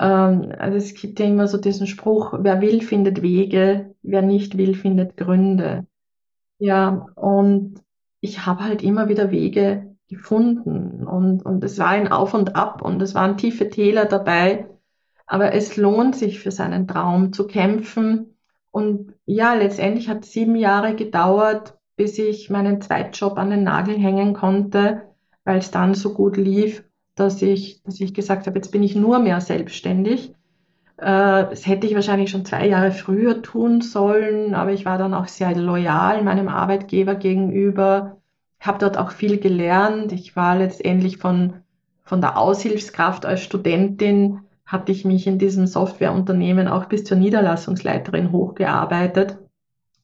Ähm, 0.00 0.52
also 0.58 0.76
es 0.76 0.94
gibt 0.94 1.20
ja 1.20 1.26
immer 1.26 1.46
so 1.46 1.58
diesen 1.58 1.86
Spruch, 1.86 2.34
wer 2.40 2.60
will, 2.60 2.82
findet 2.82 3.22
Wege, 3.22 3.94
wer 4.02 4.22
nicht 4.22 4.58
will, 4.58 4.74
findet 4.74 5.16
Gründe. 5.16 5.86
Ja, 6.58 7.06
und 7.14 7.80
ich 8.20 8.46
habe 8.46 8.64
halt 8.64 8.82
immer 8.82 9.08
wieder 9.08 9.30
Wege 9.30 9.91
gefunden 10.12 11.06
und, 11.06 11.44
und 11.44 11.64
es 11.64 11.78
war 11.78 11.88
ein 11.88 12.10
Auf 12.10 12.34
und 12.34 12.56
Ab 12.56 12.82
und 12.82 13.02
es 13.02 13.14
waren 13.14 13.36
tiefe 13.36 13.68
Täler 13.68 14.04
dabei. 14.04 14.68
Aber 15.26 15.52
es 15.54 15.76
lohnt 15.76 16.14
sich 16.14 16.40
für 16.40 16.50
seinen 16.50 16.86
Traum 16.86 17.32
zu 17.32 17.46
kämpfen. 17.46 18.36
Und 18.70 19.14
ja, 19.24 19.54
letztendlich 19.54 20.08
hat 20.08 20.24
sieben 20.24 20.56
Jahre 20.56 20.94
gedauert, 20.94 21.78
bis 21.96 22.18
ich 22.18 22.50
meinen 22.50 22.80
Zweitjob 22.80 23.38
an 23.38 23.50
den 23.50 23.64
Nagel 23.64 23.96
hängen 23.96 24.34
konnte, 24.34 25.02
weil 25.44 25.58
es 25.58 25.70
dann 25.70 25.94
so 25.94 26.14
gut 26.14 26.36
lief, 26.36 26.84
dass 27.14 27.42
ich, 27.42 27.82
dass 27.82 28.00
ich 28.00 28.14
gesagt 28.14 28.46
habe, 28.46 28.58
jetzt 28.58 28.72
bin 28.72 28.82
ich 28.82 28.94
nur 28.94 29.18
mehr 29.18 29.40
selbstständig. 29.40 30.34
Äh, 30.98 31.48
das 31.48 31.66
hätte 31.66 31.86
ich 31.86 31.94
wahrscheinlich 31.94 32.30
schon 32.30 32.44
zwei 32.44 32.66
Jahre 32.66 32.92
früher 32.92 33.42
tun 33.42 33.80
sollen, 33.80 34.54
aber 34.54 34.72
ich 34.72 34.84
war 34.84 34.98
dann 34.98 35.14
auch 35.14 35.28
sehr 35.28 35.54
loyal 35.54 36.22
meinem 36.22 36.48
Arbeitgeber 36.48 37.14
gegenüber 37.14 38.21
habe 38.66 38.78
dort 38.78 38.96
auch 38.96 39.10
viel 39.10 39.38
gelernt. 39.38 40.12
Ich 40.12 40.36
war 40.36 40.56
letztendlich 40.56 41.18
von, 41.18 41.54
von 42.04 42.20
der 42.20 42.38
Aushilfskraft 42.38 43.26
als 43.26 43.42
Studentin, 43.42 44.40
hatte 44.64 44.92
ich 44.92 45.04
mich 45.04 45.26
in 45.26 45.38
diesem 45.38 45.66
Softwareunternehmen 45.66 46.68
auch 46.68 46.86
bis 46.86 47.04
zur 47.04 47.16
Niederlassungsleiterin 47.18 48.32
hochgearbeitet. 48.32 49.38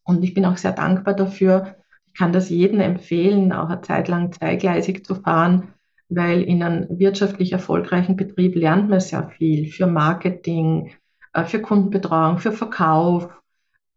Und 0.05 0.23
ich 0.25 0.35
bin 0.35 0.45
auch 0.45 0.57
sehr 0.57 0.73
dankbar 0.73 1.15
dafür. 1.15 1.77
Ich 2.07 2.15
kann 2.15 2.33
das 2.33 2.51
jedem 2.51 2.81
empfehlen, 2.81 3.53
auch 3.53 3.69
eine 3.69 3.81
Zeit 3.81 4.09
lang 4.09 4.33
zweigleisig 4.33 5.05
zu 5.05 5.15
fahren, 5.15 5.75
weil 6.09 6.43
in 6.43 6.63
einem 6.63 6.99
wirtschaftlich 6.99 7.53
erfolgreichen 7.53 8.17
Betrieb 8.17 8.57
lernt 8.57 8.89
man 8.89 9.01
sehr 9.01 9.29
viel 9.29 9.71
für 9.71 9.87
Marketing, 9.87 10.93
äh, 11.33 11.45
für 11.45 11.61
Kundenbetreuung, 11.61 12.39
für 12.39 12.53
Verkauf, 12.53 13.29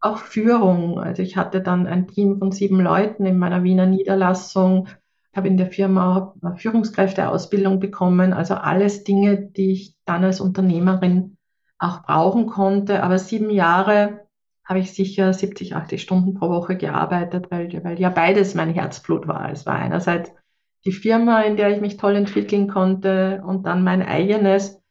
auch 0.02 0.18
Führung. 0.18 0.98
Also 0.98 1.22
ich 1.22 1.36
hatte 1.36 1.62
dann 1.62 1.86
ein 1.86 2.08
Team 2.08 2.38
von 2.38 2.52
sieben 2.52 2.80
Leuten 2.80 3.24
in 3.24 3.38
meiner 3.38 3.62
Wiener 3.62 3.86
Niederlassung, 3.86 4.88
habe 5.34 5.48
in 5.48 5.56
der 5.56 5.68
Firma 5.68 6.34
Führungskräfteausbildung 6.56 7.80
bekommen. 7.80 8.32
Also 8.32 8.54
alles 8.54 9.04
Dinge, 9.04 9.38
die 9.38 9.72
ich 9.72 9.94
dann 10.04 10.24
als 10.24 10.40
Unternehmerin 10.40 11.36
auch 11.78 12.02
brauchen 12.02 12.46
konnte. 12.46 13.02
Aber 13.02 13.18
sieben 13.18 13.50
Jahre 13.50 14.26
habe 14.64 14.80
ich 14.80 14.92
sicher 14.92 15.32
70, 15.32 15.76
80 15.76 16.02
Stunden 16.02 16.34
pro 16.34 16.48
Woche 16.50 16.76
gearbeitet, 16.76 17.50
weil, 17.50 17.72
weil 17.84 17.98
ja 17.98 18.10
beides 18.10 18.54
mein 18.54 18.70
Herzblut 18.70 19.26
war. 19.28 19.50
Es 19.50 19.66
war 19.66 19.76
einerseits 19.76 20.32
die 20.84 20.92
Firma, 20.92 21.42
in 21.42 21.56
der 21.56 21.70
ich 21.70 21.80
mich 21.80 21.96
toll 21.96 22.16
entwickeln 22.16 22.68
konnte 22.68 23.42
und 23.46 23.66
dann 23.66 23.84
mein 23.84 24.02
eigenes. 24.02 24.81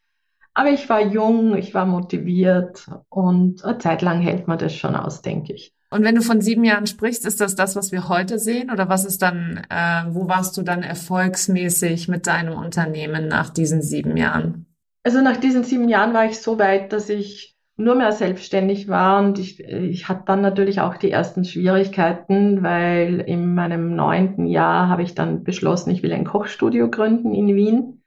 Aber 0.53 0.69
ich 0.69 0.89
war 0.89 1.01
jung, 1.01 1.55
ich 1.55 1.73
war 1.73 1.85
motiviert 1.85 2.87
und 3.09 3.63
eine 3.63 3.77
Zeit 3.77 4.01
lang 4.01 4.19
hält 4.19 4.47
man 4.47 4.57
das 4.57 4.75
schon 4.75 4.95
aus, 4.95 5.21
denke 5.21 5.53
ich. 5.53 5.73
Und 5.89 6.03
wenn 6.03 6.15
du 6.15 6.21
von 6.21 6.41
sieben 6.41 6.63
Jahren 6.63 6.87
sprichst, 6.87 7.25
ist 7.25 7.41
das 7.41 7.55
das, 7.55 7.75
was 7.75 7.91
wir 7.91 8.07
heute 8.07 8.39
sehen? 8.39 8.71
Oder 8.71 8.87
was 8.87 9.03
ist 9.03 9.21
dann, 9.21 9.61
äh, 9.69 10.03
wo 10.09 10.27
warst 10.27 10.55
du 10.57 10.61
dann 10.61 10.83
erfolgsmäßig 10.83 12.07
mit 12.07 12.27
deinem 12.27 12.57
Unternehmen 12.57 13.27
nach 13.27 13.49
diesen 13.49 13.81
sieben 13.81 14.15
Jahren? 14.15 14.67
Also 15.03 15.21
nach 15.21 15.37
diesen 15.37 15.63
sieben 15.63 15.89
Jahren 15.89 16.13
war 16.13 16.25
ich 16.25 16.39
so 16.39 16.59
weit, 16.59 16.93
dass 16.93 17.09
ich 17.09 17.57
nur 17.75 17.95
mehr 17.95 18.11
selbstständig 18.11 18.87
war 18.87 19.19
und 19.23 19.39
ich, 19.39 19.59
ich 19.59 20.07
hatte 20.07 20.23
dann 20.27 20.41
natürlich 20.41 20.79
auch 20.79 20.97
die 20.97 21.11
ersten 21.11 21.43
Schwierigkeiten, 21.43 22.61
weil 22.61 23.21
in 23.21 23.55
meinem 23.55 23.95
neunten 23.95 24.45
Jahr 24.45 24.87
habe 24.87 25.01
ich 25.01 25.15
dann 25.15 25.43
beschlossen, 25.43 25.89
ich 25.89 26.03
will 26.03 26.13
ein 26.13 26.25
Kochstudio 26.25 26.89
gründen 26.89 27.33
in 27.33 27.55
Wien 27.55 28.00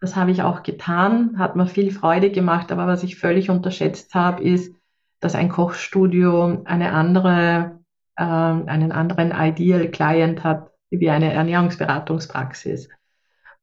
Das 0.00 0.14
habe 0.14 0.30
ich 0.30 0.42
auch 0.42 0.62
getan, 0.62 1.38
hat 1.38 1.56
mir 1.56 1.66
viel 1.66 1.90
Freude 1.90 2.30
gemacht, 2.30 2.70
aber 2.70 2.86
was 2.86 3.02
ich 3.02 3.16
völlig 3.16 3.48
unterschätzt 3.48 4.14
habe, 4.14 4.42
ist, 4.42 4.74
dass 5.20 5.34
ein 5.34 5.48
Kochstudio 5.48 6.62
eine 6.64 6.92
andere, 6.92 7.80
äh, 8.16 8.22
einen 8.22 8.92
anderen 8.92 9.32
Ideal 9.34 9.88
Client 9.88 10.44
hat 10.44 10.70
wie 10.90 11.10
eine 11.10 11.32
Ernährungsberatungspraxis. 11.32 12.88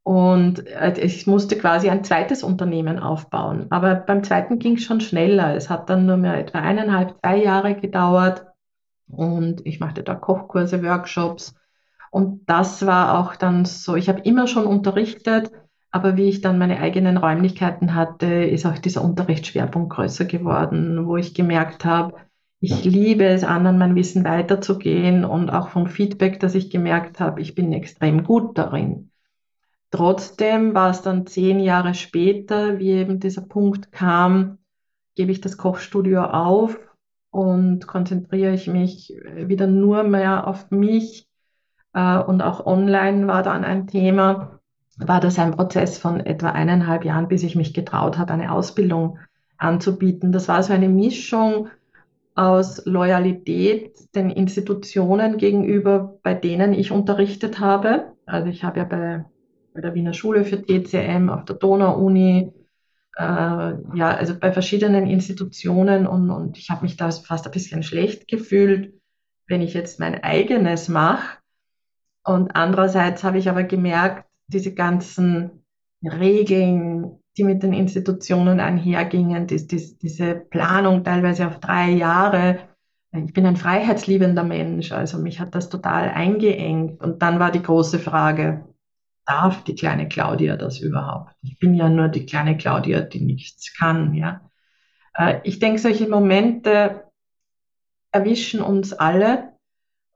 Und 0.03 0.67
äh, 0.67 0.99
ich 0.99 1.27
musste 1.27 1.57
quasi 1.57 1.89
ein 1.89 2.03
zweites 2.03 2.43
Unternehmen 2.43 2.99
aufbauen. 2.99 3.67
Aber 3.69 3.95
beim 3.95 4.23
zweiten 4.23 4.59
ging 4.59 4.75
es 4.75 4.83
schon 4.83 4.99
schneller. 5.01 5.55
Es 5.55 5.69
hat 5.69 5.89
dann 5.89 6.05
nur 6.05 6.17
mehr 6.17 6.37
etwa 6.37 6.59
eineinhalb, 6.59 7.15
zwei 7.21 7.37
Jahre 7.37 7.75
gedauert. 7.75 8.45
Und 9.07 9.65
ich 9.65 9.79
machte 9.79 10.03
da 10.03 10.15
Kochkurse, 10.15 10.83
Workshops. 10.83 11.55
Und 12.11 12.47
das 12.47 12.85
war 12.85 13.19
auch 13.19 13.35
dann 13.35 13.65
so, 13.65 13.95
ich 13.95 14.09
habe 14.09 14.21
immer 14.21 14.47
schon 14.47 14.65
unterrichtet, 14.67 15.51
aber 15.93 16.17
wie 16.17 16.27
ich 16.27 16.41
dann 16.41 16.57
meine 16.57 16.79
eigenen 16.79 17.17
Räumlichkeiten 17.17 17.93
hatte, 17.93 18.25
ist 18.25 18.65
auch 18.65 18.79
dieser 18.79 19.03
Unterrichtsschwerpunkt 19.03 19.93
größer 19.93 20.25
geworden, 20.25 21.05
wo 21.05 21.17
ich 21.17 21.35
gemerkt 21.35 21.85
habe, 21.85 22.15
ich 22.59 22.83
liebe 22.83 23.25
es, 23.25 23.43
anderen 23.43 23.77
mein 23.77 23.93
Wissen 23.93 24.23
weiterzugehen 24.23 25.23
und 25.23 25.51
auch 25.51 25.67
vom 25.69 25.85
Feedback, 25.85 26.39
dass 26.39 26.55
ich 26.55 26.71
gemerkt 26.71 27.19
habe, 27.19 27.41
ich 27.41 27.53
bin 27.53 27.71
extrem 27.73 28.23
gut 28.23 28.57
darin. 28.57 29.11
Trotzdem 29.91 30.73
war 30.73 30.89
es 30.89 31.03
dann 31.03 31.27
zehn 31.27 31.59
Jahre 31.59 31.93
später, 31.93 32.79
wie 32.79 32.89
eben 32.89 33.19
dieser 33.19 33.41
Punkt 33.41 33.91
kam, 33.91 34.57
gebe 35.13 35.31
ich 35.31 35.41
das 35.41 35.57
Kochstudio 35.57 36.23
auf 36.23 36.79
und 37.29 37.85
konzentriere 37.85 38.55
ich 38.55 38.65
mich 38.65 39.13
wieder 39.35 39.67
nur 39.67 40.01
mehr 40.01 40.47
auf 40.47 40.71
mich. 40.71 41.27
Äh, 41.93 42.17
und 42.17 42.41
auch 42.41 42.65
online 42.65 43.27
war 43.27 43.43
dann 43.43 43.63
ein 43.63 43.85
Thema, 43.85 44.52
war 44.97 45.19
das 45.19 45.39
ein 45.39 45.51
Prozess 45.51 45.97
von 45.97 46.19
etwa 46.19 46.49
eineinhalb 46.49 47.05
Jahren, 47.05 47.27
bis 47.27 47.43
ich 47.43 47.55
mich 47.55 47.73
getraut 47.73 48.17
habe, 48.17 48.33
eine 48.33 48.51
Ausbildung 48.51 49.19
anzubieten. 49.57 50.31
Das 50.31 50.47
war 50.47 50.61
so 50.63 50.73
eine 50.73 50.89
Mischung 50.89 51.69
aus 52.35 52.85
Loyalität 52.85 54.15
den 54.15 54.29
Institutionen 54.29 55.37
gegenüber, 55.37 56.19
bei 56.23 56.33
denen 56.33 56.73
ich 56.73 56.91
unterrichtet 56.91 57.59
habe. 57.59 58.13
Also 58.25 58.49
ich 58.49 58.63
habe 58.63 58.79
ja 58.79 58.85
bei 58.85 59.25
bei 59.73 59.81
der 59.81 59.95
Wiener 59.95 60.13
Schule 60.13 60.45
für 60.45 60.61
TCM, 60.61 61.29
auf 61.29 61.45
der 61.45 61.55
Donau-Uni, 61.55 62.53
äh, 63.17 63.23
ja, 63.23 64.15
also 64.15 64.37
bei 64.37 64.51
verschiedenen 64.51 65.07
Institutionen 65.07 66.07
und, 66.07 66.29
und 66.29 66.57
ich 66.57 66.69
habe 66.69 66.83
mich 66.83 66.97
da 66.97 67.09
fast 67.11 67.45
ein 67.45 67.51
bisschen 67.51 67.83
schlecht 67.83 68.27
gefühlt, 68.27 68.93
wenn 69.47 69.61
ich 69.61 69.73
jetzt 69.73 69.99
mein 69.99 70.23
eigenes 70.23 70.89
mache. 70.89 71.37
Und 72.23 72.55
andererseits 72.55 73.23
habe 73.23 73.37
ich 73.37 73.49
aber 73.49 73.63
gemerkt, 73.63 74.25
diese 74.53 74.73
ganzen 74.73 75.63
Regeln, 76.03 77.19
die 77.37 77.43
mit 77.43 77.63
den 77.63 77.73
Institutionen 77.73 78.59
einhergingen, 78.59 79.47
die, 79.47 79.65
die, 79.67 79.97
diese 79.97 80.35
Planung 80.35 81.03
teilweise 81.03 81.47
auf 81.47 81.59
drei 81.59 81.89
Jahre. 81.89 82.59
Ich 83.11 83.33
bin 83.33 83.45
ein 83.45 83.57
freiheitsliebender 83.57 84.43
Mensch, 84.43 84.91
also 84.91 85.17
mich 85.19 85.39
hat 85.39 85.55
das 85.55 85.69
total 85.69 86.09
eingeengt. 86.09 87.01
Und 87.01 87.21
dann 87.21 87.39
war 87.39 87.51
die 87.51 87.61
große 87.61 87.99
Frage, 87.99 88.65
darf 89.25 89.63
die 89.63 89.75
kleine 89.75 90.07
Claudia 90.07 90.57
das 90.57 90.79
überhaupt? 90.79 91.35
Ich 91.41 91.57
bin 91.59 91.73
ja 91.75 91.89
nur 91.89 92.09
die 92.09 92.25
kleine 92.25 92.57
Claudia, 92.57 93.01
die 93.01 93.21
nichts 93.21 93.73
kann, 93.77 94.13
ja. 94.13 94.41
Äh, 95.15 95.39
ich 95.43 95.59
denke, 95.59 95.79
solche 95.79 96.07
Momente 96.07 97.03
erwischen 98.11 98.61
uns 98.61 98.93
alle. 98.93 99.52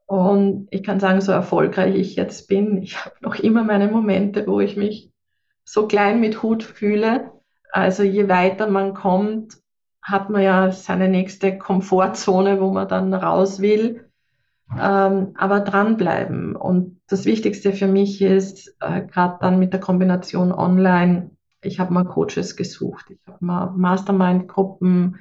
Und 0.07 0.69
ich 0.71 0.83
kann 0.83 1.01
sagen, 1.01 1.19
so 1.19 1.33
erfolgreich 1.33 1.95
ich 1.95 2.15
jetzt 2.15 2.47
bin, 2.47 2.81
ich 2.81 3.03
habe 3.03 3.15
noch 3.19 3.35
immer 3.35 3.63
meine 3.63 3.89
Momente, 3.89 4.47
wo 4.47 4.61
ich 4.61 4.77
mich 4.77 5.11
so 5.65 5.85
klein 5.85 6.21
mit 6.21 6.41
Hut 6.41 6.63
fühle. 6.63 7.31
Also 7.73 8.03
je 8.03 8.29
weiter 8.29 8.67
man 8.67 8.93
kommt, 8.93 9.57
hat 10.01 10.29
man 10.29 10.41
ja 10.41 10.71
seine 10.71 11.09
nächste 11.09 11.57
Komfortzone, 11.57 12.61
wo 12.61 12.71
man 12.71 12.87
dann 12.87 13.13
raus 13.13 13.61
will. 13.61 14.09
Ähm, 14.71 15.33
aber 15.35 15.59
dranbleiben. 15.59 16.55
Und 16.55 17.01
das 17.07 17.25
Wichtigste 17.25 17.73
für 17.73 17.87
mich 17.87 18.21
ist, 18.21 18.75
äh, 18.79 19.01
gerade 19.01 19.37
dann 19.41 19.59
mit 19.59 19.73
der 19.73 19.81
Kombination 19.81 20.53
online, 20.53 21.31
ich 21.61 21.79
habe 21.79 21.93
mal 21.93 22.05
Coaches 22.05 22.55
gesucht, 22.55 23.09
ich 23.09 23.19
habe 23.27 23.43
mal 23.43 23.71
Mastermind-Gruppen, 23.75 25.19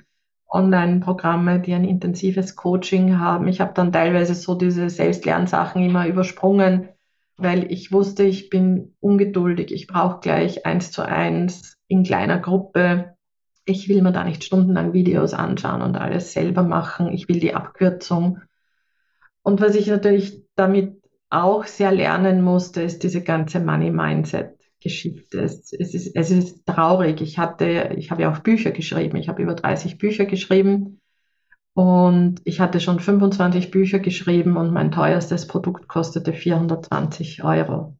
Online-Programme, 0.49 1.61
die 1.61 1.75
ein 1.75 1.85
intensives 1.85 2.57
Coaching 2.57 3.19
haben. 3.19 3.49
Ich 3.49 3.61
habe 3.61 3.75
dann 3.75 3.93
teilweise 3.93 4.35
so 4.35 4.55
diese 4.55 4.89
Selbstlernsachen 4.89 5.83
immer 5.83 6.07
übersprungen, 6.07 6.89
weil 7.37 7.71
ich 7.71 7.93
wusste, 7.93 8.23
ich 8.23 8.49
bin 8.49 8.95
ungeduldig, 9.01 9.73
ich 9.73 9.87
brauche 9.87 10.21
gleich 10.21 10.65
eins 10.65 10.91
zu 10.91 11.03
eins 11.03 11.77
in 11.89 12.05
kleiner 12.05 12.39
Gruppe. 12.39 13.17
Ich 13.65 13.89
will 13.89 14.03
mir 14.03 14.13
da 14.13 14.25
nicht 14.25 14.45
stundenlang 14.45 14.93
Videos 14.93 15.35
anschauen 15.35 15.83
und 15.83 15.97
alles 15.97 16.33
selber 16.33 16.63
machen. 16.63 17.13
Ich 17.13 17.29
will 17.29 17.41
die 17.41 17.55
Abkürzung. 17.55 18.41
Und 19.43 19.61
was 19.61 19.75
ich 19.75 19.89
natürlich 19.89 20.45
damit 20.55 21.03
auch 21.29 21.65
sehr 21.65 21.93
lernen 21.93 22.43
musste, 22.43 22.83
ist 22.83 23.03
diese 23.03 23.23
ganze 23.23 23.61
Money-Mindset-Geschichte. 24.85 25.41
Es, 25.41 25.73
es, 25.73 25.95
ist, 25.95 26.15
es 26.15 26.31
ist 26.31 26.67
traurig. 26.67 27.21
Ich 27.21 27.39
hatte, 27.39 27.95
ich 27.97 28.11
habe 28.11 28.23
ja 28.23 28.33
auch 28.33 28.39
Bücher 28.39 28.71
geschrieben. 28.71 29.17
Ich 29.17 29.29
habe 29.29 29.43
über 29.43 29.55
30 29.55 29.99
Bücher 29.99 30.27
geschrieben. 30.27 31.01
Und 31.75 32.41
ich 32.45 32.61
hatte 32.61 32.81
schon 32.81 33.01
25 33.01 33.71
Bücher 33.71 33.99
geschrieben 33.99 34.57
und 34.57 34.73
mein 34.73 34.93
teuerstes 34.93 35.47
Produkt 35.47 35.89
kostete 35.89 36.33
420 36.33 37.45
Euro 37.45 37.99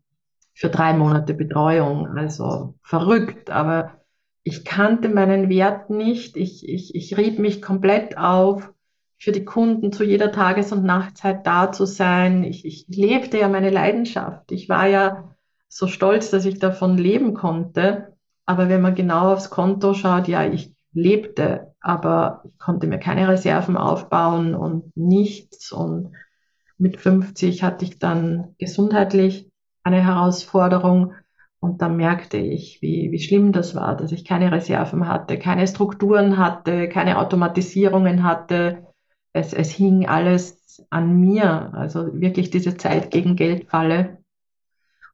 für 0.55 0.71
drei 0.71 0.95
Monate 0.95 1.35
Betreuung. 1.35 2.07
Also 2.17 2.75
verrückt, 2.83 3.51
aber 3.51 4.01
ich 4.43 4.65
kannte 4.65 5.11
meinen 5.11 5.51
Wert 5.51 5.91
nicht. 5.91 6.39
Ich, 6.39 6.67
ich, 6.67 6.95
ich 6.95 7.19
rieb 7.19 7.39
mich 7.39 7.61
komplett 7.61 8.17
auf 8.17 8.73
für 9.19 9.33
die 9.33 9.45
Kunden 9.45 9.93
zu 9.93 10.05
jeder 10.05 10.33
Tages- 10.33 10.73
und 10.73 10.85
Nachtzeit 10.85 11.47
da 11.47 11.71
zu 11.71 11.85
sein. 11.85 12.45
Ich, 12.45 12.65
ich 12.65 12.87
lebte 12.89 13.39
ja 13.39 13.49
meine 13.49 13.71
Leidenschaft. 13.71 14.53
Ich 14.53 14.71
war 14.71 14.87
ja 14.87 15.36
so 15.69 15.87
stolz, 15.87 16.31
dass 16.31 16.45
ich 16.45 16.59
davon 16.59 16.97
leben 16.97 17.35
konnte. 17.35 18.17
Aber 18.47 18.69
wenn 18.69 18.81
man 18.81 18.95
genau 18.95 19.33
aufs 19.33 19.51
Konto 19.51 19.95
schaut, 19.95 20.29
ja, 20.29 20.45
ich 20.47 20.75
lebte, 20.93 21.75
aber 21.81 22.43
ich 22.45 22.59
konnte 22.59 22.87
mir 22.87 22.99
keine 22.99 23.29
Reserven 23.29 23.77
aufbauen 23.77 24.55
und 24.55 24.97
nichts. 24.97 25.73
Und 25.73 26.13
mit 26.79 27.01
50 27.01 27.63
hatte 27.63 27.85
ich 27.85 27.99
dann 27.99 28.55
gesundheitlich 28.59 29.51
eine 29.83 30.03
Herausforderung. 30.05 31.13
Und 31.61 31.83
da 31.83 31.89
merkte 31.89 32.37
ich, 32.37 32.81
wie, 32.83 33.11
wie 33.11 33.19
schlimm 33.19 33.53
das 33.53 33.75
war, 33.75 33.97
dass 33.97 34.13
ich 34.13 34.25
keine 34.25 34.53
Reserven 34.53 35.09
hatte, 35.09 35.39
keine 35.39 35.67
Strukturen 35.67 36.37
hatte, 36.37 36.89
keine 36.89 37.19
Automatisierungen 37.19 38.23
hatte, 38.23 38.87
es, 39.33 39.53
es 39.53 39.71
hing 39.71 40.07
alles 40.07 40.87
an 40.91 41.21
mir, 41.21 41.75
also 41.75 42.21
wirklich 42.21 42.51
diese 42.51 42.77
Zeit 42.77 43.11
gegen 43.11 43.37
Geld 43.37 43.69
falle. 43.69 44.19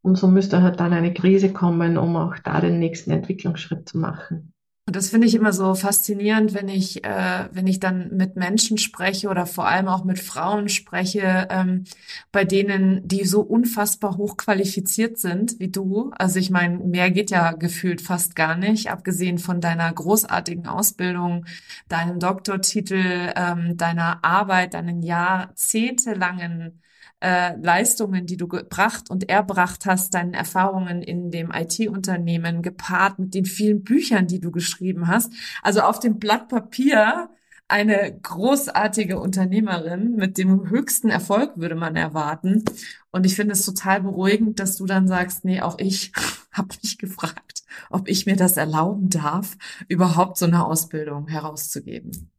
Und 0.02 0.16
so 0.16 0.26
müsste 0.26 0.62
halt 0.62 0.80
dann 0.80 0.92
eine 0.92 1.14
Krise 1.14 1.52
kommen, 1.52 1.96
um 1.96 2.16
auch 2.16 2.36
da 2.38 2.60
den 2.60 2.78
nächsten 2.78 3.12
Entwicklungsschritt 3.12 3.88
zu 3.88 3.98
machen. 3.98 4.52
Und 4.84 4.96
das 4.96 5.10
finde 5.10 5.28
ich 5.28 5.36
immer 5.36 5.52
so 5.52 5.76
faszinierend, 5.76 6.54
wenn 6.54 6.68
ich, 6.68 7.04
äh, 7.04 7.48
wenn 7.52 7.68
ich 7.68 7.78
dann 7.78 8.16
mit 8.16 8.34
Menschen 8.34 8.78
spreche 8.78 9.28
oder 9.28 9.46
vor 9.46 9.68
allem 9.68 9.86
auch 9.86 10.02
mit 10.02 10.18
Frauen 10.18 10.68
spreche, 10.68 11.46
ähm, 11.50 11.84
bei 12.32 12.44
denen, 12.44 13.06
die 13.06 13.24
so 13.24 13.42
unfassbar 13.42 14.16
hochqualifiziert 14.16 15.18
sind 15.18 15.60
wie 15.60 15.68
du. 15.70 16.10
Also 16.18 16.40
ich 16.40 16.50
meine, 16.50 16.78
mehr 16.78 17.12
geht 17.12 17.30
ja 17.30 17.52
gefühlt 17.52 18.00
fast 18.00 18.34
gar 18.34 18.56
nicht, 18.56 18.90
abgesehen 18.90 19.38
von 19.38 19.60
deiner 19.60 19.92
großartigen 19.92 20.66
Ausbildung, 20.66 21.46
deinem 21.88 22.18
Doktortitel, 22.18 23.32
ähm, 23.36 23.76
deiner 23.76 24.24
Arbeit, 24.24 24.74
deinen 24.74 25.02
jahrzehntelangen 25.02 26.81
äh, 27.22 27.56
Leistungen, 27.56 28.26
die 28.26 28.36
du 28.36 28.48
gebracht 28.48 29.08
und 29.08 29.28
erbracht 29.28 29.86
hast, 29.86 30.14
deinen 30.14 30.34
Erfahrungen 30.34 31.02
in 31.02 31.30
dem 31.30 31.52
IT-Unternehmen 31.52 32.62
gepaart 32.62 33.20
mit 33.20 33.34
den 33.34 33.44
vielen 33.44 33.84
Büchern, 33.84 34.26
die 34.26 34.40
du 34.40 34.50
geschrieben 34.50 35.06
hast. 35.06 35.32
Also 35.62 35.82
auf 35.82 36.00
dem 36.00 36.18
Blatt 36.18 36.48
Papier 36.48 37.30
eine 37.68 38.18
großartige 38.20 39.20
Unternehmerin 39.20 40.16
mit 40.16 40.36
dem 40.36 40.68
höchsten 40.68 41.10
Erfolg 41.10 41.52
würde 41.56 41.76
man 41.76 41.94
erwarten. 41.96 42.64
Und 43.12 43.24
ich 43.24 43.36
finde 43.36 43.52
es 43.52 43.64
total 43.64 44.02
beruhigend, 44.02 44.58
dass 44.58 44.76
du 44.76 44.84
dann 44.84 45.06
sagst, 45.06 45.44
nee, 45.44 45.60
auch 45.60 45.78
ich 45.78 46.12
habe 46.52 46.74
mich 46.82 46.98
gefragt, 46.98 47.62
ob 47.88 48.08
ich 48.08 48.26
mir 48.26 48.36
das 48.36 48.56
erlauben 48.56 49.10
darf, 49.10 49.56
überhaupt 49.88 50.38
so 50.38 50.46
eine 50.46 50.66
Ausbildung 50.66 51.28
herauszugeben. 51.28 52.30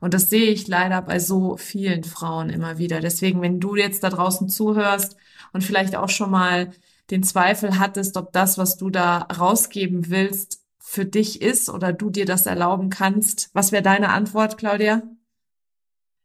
Und 0.00 0.14
das 0.14 0.30
sehe 0.30 0.50
ich 0.50 0.68
leider 0.68 1.02
bei 1.02 1.18
so 1.18 1.56
vielen 1.56 2.04
Frauen 2.04 2.50
immer 2.50 2.78
wieder. 2.78 3.00
Deswegen, 3.00 3.40
wenn 3.40 3.60
du 3.60 3.76
jetzt 3.76 4.04
da 4.04 4.10
draußen 4.10 4.48
zuhörst 4.48 5.16
und 5.52 5.64
vielleicht 5.64 5.96
auch 5.96 6.10
schon 6.10 6.30
mal 6.30 6.72
den 7.10 7.22
Zweifel 7.22 7.78
hattest, 7.78 8.16
ob 8.16 8.32
das, 8.32 8.58
was 8.58 8.76
du 8.76 8.90
da 8.90 9.18
rausgeben 9.38 10.10
willst, 10.10 10.62
für 10.78 11.04
dich 11.06 11.40
ist 11.40 11.70
oder 11.70 11.92
du 11.92 12.10
dir 12.10 12.26
das 12.26 12.44
erlauben 12.44 12.90
kannst, 12.90 13.48
was 13.54 13.72
wäre 13.72 13.82
deine 13.82 14.10
Antwort, 14.10 14.58
Claudia? 14.58 15.02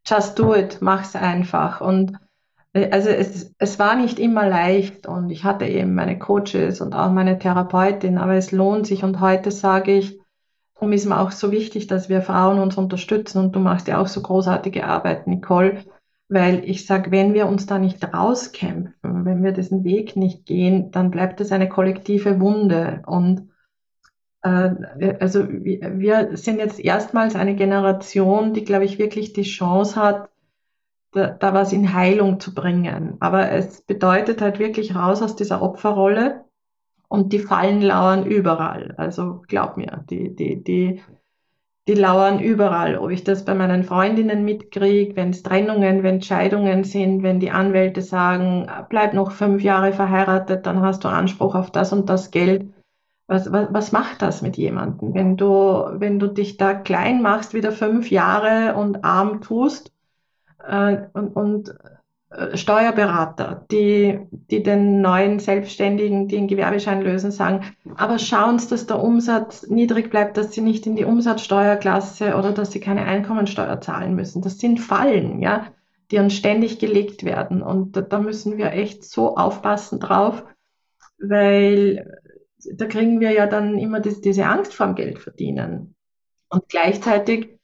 Just 0.06 0.38
do 0.38 0.54
it, 0.56 0.80
mach's 0.82 1.16
einfach. 1.16 1.80
Und 1.80 2.18
also 2.74 3.10
es, 3.10 3.54
es 3.58 3.80
war 3.80 3.96
nicht 3.96 4.20
immer 4.20 4.48
leicht 4.48 5.08
und 5.08 5.30
ich 5.30 5.44
hatte 5.44 5.66
eben 5.66 5.96
meine 5.96 6.20
Coaches 6.20 6.82
und 6.82 6.94
auch 6.94 7.12
meine 7.12 7.40
Therapeutin, 7.40 8.18
aber 8.18 8.36
es 8.36 8.52
lohnt 8.52 8.88
sich 8.88 9.04
und 9.04 9.20
heute 9.20 9.52
sage 9.52 9.94
ich, 9.94 10.20
darum 10.80 10.94
ist 10.94 11.06
mir 11.06 11.20
auch 11.20 11.32
so 11.32 11.52
wichtig, 11.52 11.88
dass 11.88 12.08
wir 12.08 12.22
Frauen 12.22 12.60
uns 12.60 12.78
unterstützen. 12.78 13.40
Und 13.40 13.56
du 13.56 13.60
machst 13.60 13.88
ja 13.88 14.00
auch 14.00 14.08
so 14.08 14.22
großartige 14.22 14.86
Arbeit, 14.86 15.28
Nicole, 15.28 15.84
weil 16.30 16.64
ich 16.70 16.86
sage, 16.86 17.12
wenn 17.12 17.34
wir 17.34 17.48
uns 17.48 17.66
da 17.66 17.80
nicht 17.80 18.04
rauskämpfen, 18.14 19.26
wenn 19.26 19.44
wir 19.44 19.54
diesen 19.54 19.84
Weg 19.84 20.16
nicht 20.16 20.46
gehen, 20.46 20.92
dann 20.92 21.10
bleibt 21.10 21.42
es 21.42 21.52
eine 21.52 21.68
kollektive 21.68 22.40
Wunde. 22.40 23.02
Und 23.08 23.50
äh, 24.44 24.70
also 25.20 25.48
wir 25.50 26.38
sind 26.38 26.60
jetzt 26.60 26.80
erstmals 26.80 27.36
eine 27.36 27.56
Generation, 27.56 28.54
die, 28.54 28.64
glaube 28.64 28.86
ich, 28.86 29.00
wirklich 29.00 29.34
die 29.34 29.44
Chance 29.44 29.96
hat, 29.96 30.30
da, 31.12 31.30
da 31.30 31.54
was 31.54 31.74
in 31.74 31.94
Heilung 31.94 32.40
zu 32.40 32.54
bringen. 32.54 33.18
Aber 33.20 33.52
es 33.52 33.82
bedeutet 33.82 34.42
halt 34.42 34.60
wirklich 34.60 34.96
raus 34.96 35.24
aus 35.24 35.36
dieser 35.36 35.64
Opferrolle 35.64 36.44
und 37.08 37.34
die 37.34 37.40
Fallen 37.40 37.82
lauern 37.82 38.26
überall. 38.26 38.94
Also 38.98 39.44
glaub 39.48 39.78
mir, 39.78 40.04
die, 40.10 40.36
die, 40.36 40.64
die, 40.64 41.02
die 41.88 41.94
lauern 41.94 42.40
überall. 42.40 42.98
Ob 42.98 43.12
ich 43.12 43.24
das 43.24 43.46
bei 43.46 43.56
meinen 43.56 43.84
Freundinnen 43.84 44.44
mitkriege, 44.44 45.16
wenn 45.16 45.30
es 45.30 45.44
Trennungen, 45.44 46.04
wenn 46.04 46.22
Scheidungen 46.22 46.84
sind, 46.84 47.24
wenn 47.24 47.40
die 47.40 47.52
Anwälte 47.52 48.02
sagen, 48.02 48.68
bleib 48.90 49.14
noch 49.14 49.32
fünf 49.32 49.64
Jahre 49.64 49.94
verheiratet, 49.94 50.66
dann 50.66 50.82
hast 50.82 51.04
du 51.04 51.08
Anspruch 51.08 51.56
auf 51.56 51.72
das 51.72 51.94
und 51.94 52.10
das 52.10 52.32
Geld. 52.32 52.66
Was, 53.28 53.52
was, 53.52 53.68
was 53.72 53.92
macht 53.92 54.22
das 54.22 54.42
mit 54.42 54.56
jemandem, 54.56 55.14
wenn 55.14 55.36
du, 55.36 55.84
wenn 55.96 56.18
du 56.18 56.28
dich 56.28 56.56
da 56.56 56.74
klein 56.74 57.22
machst, 57.22 57.54
wieder 57.54 57.74
fünf 57.74 58.10
Jahre 58.10 58.76
und 58.76 59.04
arm 59.04 59.42
tust 59.42 59.92
äh, 60.66 61.00
und, 61.12 61.36
und 61.36 61.76
Steuerberater, 62.54 63.66
die, 63.72 64.20
die 64.32 64.62
den 64.62 65.02
neuen 65.02 65.40
Selbstständigen, 65.40 66.28
die 66.28 66.38
einen 66.38 66.48
Gewerbeschein 66.48 67.02
lösen, 67.02 67.32
sagen, 67.32 67.62
aber 67.96 68.20
schauen 68.20 68.60
Sie, 68.60 68.70
dass 68.70 68.86
der 68.86 69.02
Umsatz 69.02 69.68
niedrig 69.68 70.12
bleibt, 70.12 70.38
dass 70.38 70.54
Sie 70.54 70.62
nicht 70.62 70.86
in 70.86 70.96
die 70.96 71.06
Umsatzsteuerklasse 71.06 72.36
oder 72.36 72.52
dass 72.52 72.72
Sie 72.72 72.80
keine 72.80 73.06
Einkommensteuer 73.06 73.82
zahlen 73.82 74.14
müssen. 74.14 74.44
Das 74.44 74.60
sind 74.60 74.80
Fallen, 74.80 75.42
ja, 75.42 75.68
die 76.12 76.20
uns 76.20 76.36
ständig 76.36 76.78
gelegt 76.78 77.24
werden. 77.24 77.64
Und 77.64 77.98
da, 77.98 78.02
da 78.02 78.20
müssen 78.20 78.58
wir 78.58 78.72
echt 78.72 79.04
so 79.04 79.36
aufpassen 79.36 80.00
drauf, 80.00 80.44
weil 81.20 82.22
da 82.72 82.86
kriegen 82.86 83.20
wir 83.20 83.32
ja 83.32 83.48
dann 83.48 83.80
immer 83.80 84.00
das, 84.00 84.22
diese 84.22 84.46
Angst 84.46 84.76
vorm 84.76 84.94
Geld 84.94 85.18
verdienen. 85.18 85.96
Und 86.50 86.70
gleichzeitig 86.70 87.57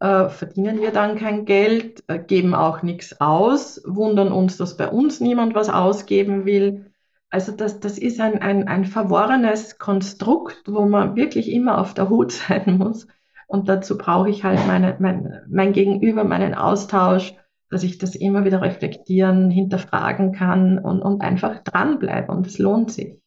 äh, 0.00 0.28
verdienen 0.28 0.80
wir 0.80 0.90
dann 0.90 1.16
kein 1.16 1.44
Geld, 1.44 2.04
äh, 2.08 2.18
geben 2.18 2.54
auch 2.54 2.82
nichts 2.82 3.20
aus, 3.20 3.82
wundern 3.86 4.32
uns, 4.32 4.56
dass 4.56 4.76
bei 4.76 4.88
uns 4.88 5.20
niemand 5.20 5.54
was 5.54 5.68
ausgeben 5.70 6.44
will. 6.44 6.92
Also 7.30 7.52
das, 7.52 7.80
das 7.80 7.98
ist 7.98 8.20
ein, 8.20 8.40
ein, 8.40 8.68
ein 8.68 8.84
verworrenes 8.84 9.78
Konstrukt, 9.78 10.62
wo 10.66 10.86
man 10.86 11.16
wirklich 11.16 11.50
immer 11.50 11.78
auf 11.78 11.94
der 11.94 12.08
Hut 12.10 12.32
sein 12.48 12.78
muss. 12.78 13.06
Und 13.48 13.68
dazu 13.68 13.96
brauche 13.96 14.28
ich 14.28 14.44
halt 14.44 14.66
meine, 14.66 14.96
mein, 14.98 15.42
mein 15.48 15.72
Gegenüber, 15.72 16.24
meinen 16.24 16.54
Austausch, 16.54 17.34
dass 17.70 17.82
ich 17.82 17.98
das 17.98 18.14
immer 18.14 18.44
wieder 18.44 18.60
reflektieren, 18.62 19.50
hinterfragen 19.50 20.32
kann 20.32 20.78
und, 20.78 21.00
und 21.02 21.20
einfach 21.22 21.62
dranbleibe. 21.62 22.32
Und 22.32 22.46
es 22.46 22.58
lohnt 22.58 22.92
sich. 22.92 23.20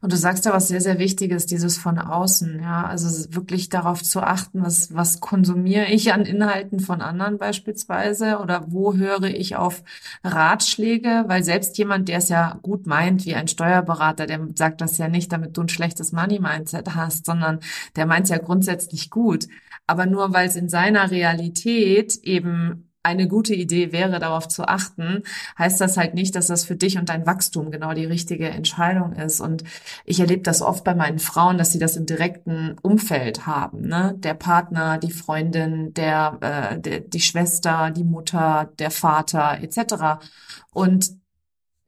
Und 0.00 0.12
du 0.12 0.16
sagst 0.16 0.46
da 0.46 0.52
was 0.52 0.68
sehr, 0.68 0.80
sehr 0.80 0.98
Wichtiges, 0.98 1.46
dieses 1.46 1.78
von 1.78 1.98
außen, 1.98 2.60
ja. 2.60 2.86
Also 2.86 3.34
wirklich 3.34 3.68
darauf 3.68 4.02
zu 4.02 4.20
achten, 4.20 4.62
was, 4.62 4.94
was 4.94 5.20
konsumiere 5.20 5.86
ich 5.86 6.12
an 6.12 6.24
Inhalten 6.24 6.80
von 6.80 7.00
anderen 7.00 7.38
beispielsweise 7.38 8.38
oder 8.38 8.66
wo 8.68 8.94
höre 8.94 9.24
ich 9.24 9.56
auf 9.56 9.82
Ratschläge, 10.22 11.24
weil 11.26 11.42
selbst 11.42 11.78
jemand, 11.78 12.08
der 12.08 12.18
es 12.18 12.28
ja 12.28 12.58
gut 12.62 12.86
meint, 12.86 13.24
wie 13.24 13.34
ein 13.34 13.48
Steuerberater, 13.48 14.26
der 14.26 14.40
sagt 14.54 14.80
das 14.80 14.98
ja 14.98 15.08
nicht, 15.08 15.32
damit 15.32 15.56
du 15.56 15.62
ein 15.62 15.68
schlechtes 15.68 16.12
Money-Mindset 16.12 16.94
hast, 16.94 17.26
sondern 17.26 17.60
der 17.96 18.06
meint 18.06 18.24
es 18.24 18.30
ja 18.30 18.38
grundsätzlich 18.38 19.10
gut. 19.10 19.48
Aber 19.86 20.06
nur 20.06 20.32
weil 20.32 20.48
es 20.48 20.56
in 20.56 20.68
seiner 20.68 21.10
Realität 21.10 22.16
eben 22.22 22.90
eine 23.04 23.28
gute 23.28 23.54
Idee 23.54 23.92
wäre, 23.92 24.18
darauf 24.18 24.48
zu 24.48 24.66
achten, 24.66 25.22
heißt 25.58 25.80
das 25.80 25.96
halt 25.96 26.14
nicht, 26.14 26.34
dass 26.34 26.46
das 26.46 26.64
für 26.64 26.74
dich 26.74 26.98
und 26.98 27.08
dein 27.08 27.26
Wachstum 27.26 27.70
genau 27.70 27.92
die 27.92 28.06
richtige 28.06 28.48
Entscheidung 28.48 29.12
ist. 29.12 29.40
Und 29.40 29.62
ich 30.04 30.20
erlebe 30.20 30.42
das 30.42 30.62
oft 30.62 30.84
bei 30.84 30.94
meinen 30.94 31.18
Frauen, 31.18 31.58
dass 31.58 31.72
sie 31.72 31.78
das 31.78 31.96
im 31.96 32.06
direkten 32.06 32.76
Umfeld 32.82 33.46
haben. 33.46 33.82
Ne? 33.82 34.14
Der 34.18 34.34
Partner, 34.34 34.98
die 34.98 35.12
Freundin, 35.12 35.92
der, 35.94 36.38
äh, 36.40 36.80
der, 36.80 37.00
die 37.00 37.20
Schwester, 37.20 37.90
die 37.90 38.04
Mutter, 38.04 38.72
der 38.78 38.90
Vater 38.90 39.58
etc. 39.60 40.24
Und 40.72 41.23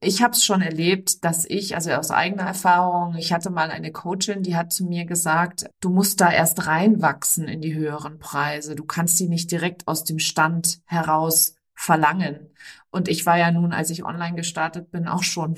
ich 0.01 0.23
habe 0.23 0.33
es 0.33 0.45
schon 0.45 0.61
erlebt, 0.61 1.25
dass 1.25 1.47
ich, 1.47 1.75
also 1.75 1.91
aus 1.93 2.11
eigener 2.11 2.43
Erfahrung, 2.43 3.15
ich 3.17 3.33
hatte 3.33 3.51
mal 3.51 3.71
eine 3.71 3.93
Coachin, 3.93 4.43
die 4.43 4.57
hat 4.57 4.73
zu 4.73 4.85
mir 4.85 5.07
gesagt, 5.07 5.67
du 5.81 5.89
musst 5.89 6.21
da 6.21 6.31
erst 6.31 6.67
reinwachsen 6.67 7.49
in 7.49 7.63
die 7.63 7.75
höheren 7.75 8.19
Preise. 8.19 8.75
Du 8.75 8.85
kannst 8.85 9.19
die 9.21 9.29
nicht 9.29 9.51
direkt 9.51 9.89
aus 9.89 10.05
dem 10.05 10.19
Stand 10.19 10.81
heraus 10.85 11.55
verlangen. 11.75 12.51
Und 12.91 13.09
ich 13.09 13.25
war 13.25 13.39
ja 13.39 13.51
nun, 13.51 13.73
als 13.73 13.91
ich 13.91 14.05
online 14.05 14.37
gestartet 14.37 14.91
bin, 14.91 15.09
auch 15.09 15.23
schon 15.23 15.57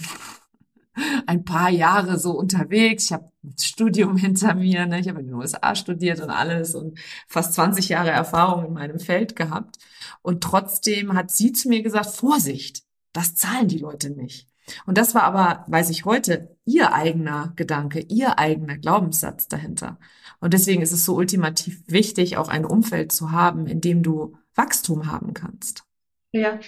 ein 1.26 1.44
paar 1.44 1.70
Jahre 1.70 2.18
so 2.18 2.32
unterwegs. 2.32 3.06
Ich 3.06 3.12
habe 3.12 3.30
ein 3.42 3.54
Studium 3.58 4.16
hinter 4.16 4.54
mir, 4.54 4.86
ne? 4.86 5.00
ich 5.00 5.08
habe 5.08 5.20
in 5.20 5.26
den 5.26 5.34
USA 5.34 5.74
studiert 5.74 6.20
und 6.20 6.30
alles 6.30 6.76
und 6.76 6.98
fast 7.26 7.54
20 7.54 7.88
Jahre 7.88 8.10
Erfahrung 8.10 8.66
in 8.66 8.72
meinem 8.72 9.00
Feld 9.00 9.34
gehabt. 9.34 9.78
Und 10.22 10.42
trotzdem 10.44 11.14
hat 11.14 11.32
sie 11.32 11.52
zu 11.52 11.68
mir 11.68 11.82
gesagt, 11.82 12.10
Vorsicht, 12.10 12.87
das 13.12 13.34
zahlen 13.34 13.68
die 13.68 13.78
Leute 13.78 14.10
nicht. 14.10 14.48
Und 14.86 14.98
das 14.98 15.14
war 15.14 15.22
aber, 15.22 15.64
weiß 15.68 15.90
ich 15.90 16.04
heute, 16.04 16.56
ihr 16.64 16.92
eigener 16.92 17.52
Gedanke, 17.56 18.00
ihr 18.00 18.38
eigener 18.38 18.76
Glaubenssatz 18.76 19.48
dahinter. 19.48 19.98
Und 20.40 20.54
deswegen 20.54 20.82
ist 20.82 20.92
es 20.92 21.04
so 21.04 21.14
ultimativ 21.14 21.82
wichtig, 21.86 22.36
auch 22.36 22.48
ein 22.48 22.64
Umfeld 22.64 23.12
zu 23.12 23.32
haben, 23.32 23.66
in 23.66 23.80
dem 23.80 24.02
du 24.02 24.36
Wachstum 24.54 25.10
haben 25.10 25.34
kannst. 25.34 25.84
Ja, 26.32 26.58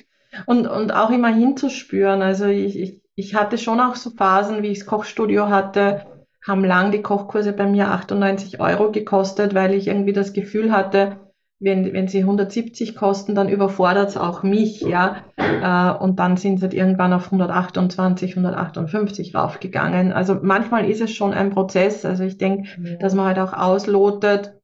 und, 0.47 0.67
und 0.67 0.93
auch 0.93 1.11
immer 1.11 1.29
hinzuspüren. 1.35 2.23
Also 2.23 2.47
ich, 2.47 2.79
ich, 2.79 3.03
ich 3.15 3.35
hatte 3.35 3.59
schon 3.59 3.81
auch 3.81 3.97
so 3.97 4.11
Phasen, 4.11 4.63
wie 4.63 4.69
ich 4.69 4.81
das 4.81 4.87
Kochstudio 4.87 5.49
hatte, 5.49 6.07
haben 6.47 6.65
lang 6.65 6.91
die 6.91 7.03
Kochkurse 7.03 7.53
bei 7.53 7.67
mir 7.67 7.89
98 7.89 8.61
Euro 8.61 8.91
gekostet, 8.91 9.55
weil 9.55 9.75
ich 9.75 9.89
irgendwie 9.89 10.13
das 10.13 10.33
Gefühl 10.33 10.73
hatte, 10.73 11.30
wenn, 11.61 11.93
wenn 11.93 12.09
sie 12.09 12.21
170 12.21 12.97
kosten, 12.97 13.35
dann 13.35 13.51
überfordert 13.51 14.09
es 14.09 14.17
auch 14.17 14.43
mich, 14.43 14.81
ja. 14.81 15.19
Äh, 15.37 16.03
und 16.03 16.19
dann 16.19 16.39
sind 16.39 16.57
sie 16.57 16.63
halt 16.63 16.75
irgendwann 16.75 17.13
auf 17.13 17.27
128, 17.27 18.31
158 18.33 19.35
raufgegangen. 19.35 20.13
Also 20.13 20.39
manchmal 20.41 20.89
ist 20.89 21.03
es 21.03 21.13
schon 21.13 21.35
ein 21.35 21.51
Prozess. 21.51 22.07
Also 22.07 22.25
ich 22.25 22.39
denke, 22.39 22.69
ja. 22.83 22.97
dass 22.97 23.15
man 23.15 23.27
halt 23.27 23.39
auch 23.39 23.53
auslotet, 23.53 24.55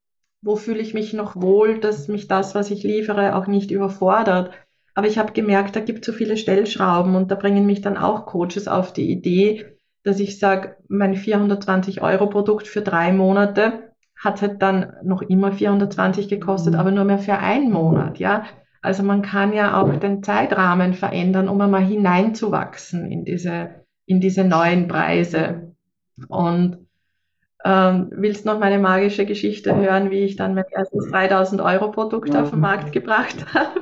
wo 0.41 0.57
fühle 0.57 0.81
ich 0.81 0.95
mich 0.95 1.13
noch 1.13 1.37
wohl, 1.37 1.81
dass 1.81 2.09
mich 2.09 2.29
das, 2.29 2.55
was 2.55 2.71
ich 2.71 2.83
liefere, 2.83 3.37
auch 3.37 3.47
nicht 3.47 3.71
überfordert. 3.71 4.51
Aber 4.95 5.07
ich 5.07 5.19
habe 5.19 5.33
gemerkt, 5.33 5.77
da 5.77 5.81
gibt 5.81 6.01
es 6.01 6.07
so 6.07 6.13
viele 6.13 6.39
Stellschrauben 6.39 7.15
und 7.15 7.31
da 7.31 7.35
bringen 7.35 7.67
mich 7.67 7.83
dann 7.83 7.99
auch 7.99 8.25
Coaches 8.25 8.69
auf 8.69 8.95
die 8.95 9.11
Idee, 9.11 9.67
dass 10.03 10.19
ich 10.19 10.39
sage, 10.39 10.77
mein 10.89 11.15
420 11.15 12.01
Euro 12.01 12.29
Produkt 12.29 12.67
für 12.67 12.81
drei 12.81 13.13
Monate, 13.13 13.86
hat 14.17 14.43
halt 14.43 14.63
dann 14.63 14.95
noch 15.03 15.23
immer 15.23 15.53
420 15.53 16.29
gekostet, 16.29 16.75
mhm. 16.75 16.81
aber 16.81 16.91
nur 16.91 17.05
mehr 17.05 17.19
für 17.19 17.39
einen 17.39 17.71
Monat, 17.71 18.19
ja. 18.19 18.45
Also 18.83 19.03
man 19.03 19.23
kann 19.23 19.53
ja 19.53 19.81
auch 19.81 19.97
den 19.97 20.23
Zeitrahmen 20.23 20.95
verändern, 20.95 21.49
um 21.49 21.61
einmal 21.61 21.85
hineinzuwachsen 21.85 23.11
in 23.11 23.25
diese, 23.25 23.71
in 24.07 24.21
diese 24.21 24.45
neuen 24.45 24.87
Preise. 24.87 25.73
Und 26.29 26.87
ähm, 27.65 28.11
willst 28.13 28.47
noch 28.47 28.61
meine 28.61 28.79
magische 28.79 29.27
Geschichte 29.27 29.75
hören, 29.75 30.11
wie 30.13 30.21
ich 30.21 30.37
dann 30.37 30.55
mein 30.55 30.67
erstes 30.71 31.11
3000 31.11 31.61
Euro 31.61 31.91
Produkt 31.91 32.37
auf 32.37 32.51
den 32.51 32.61
Markt 32.61 32.93
gebracht 32.93 33.45
habe? 33.55 33.81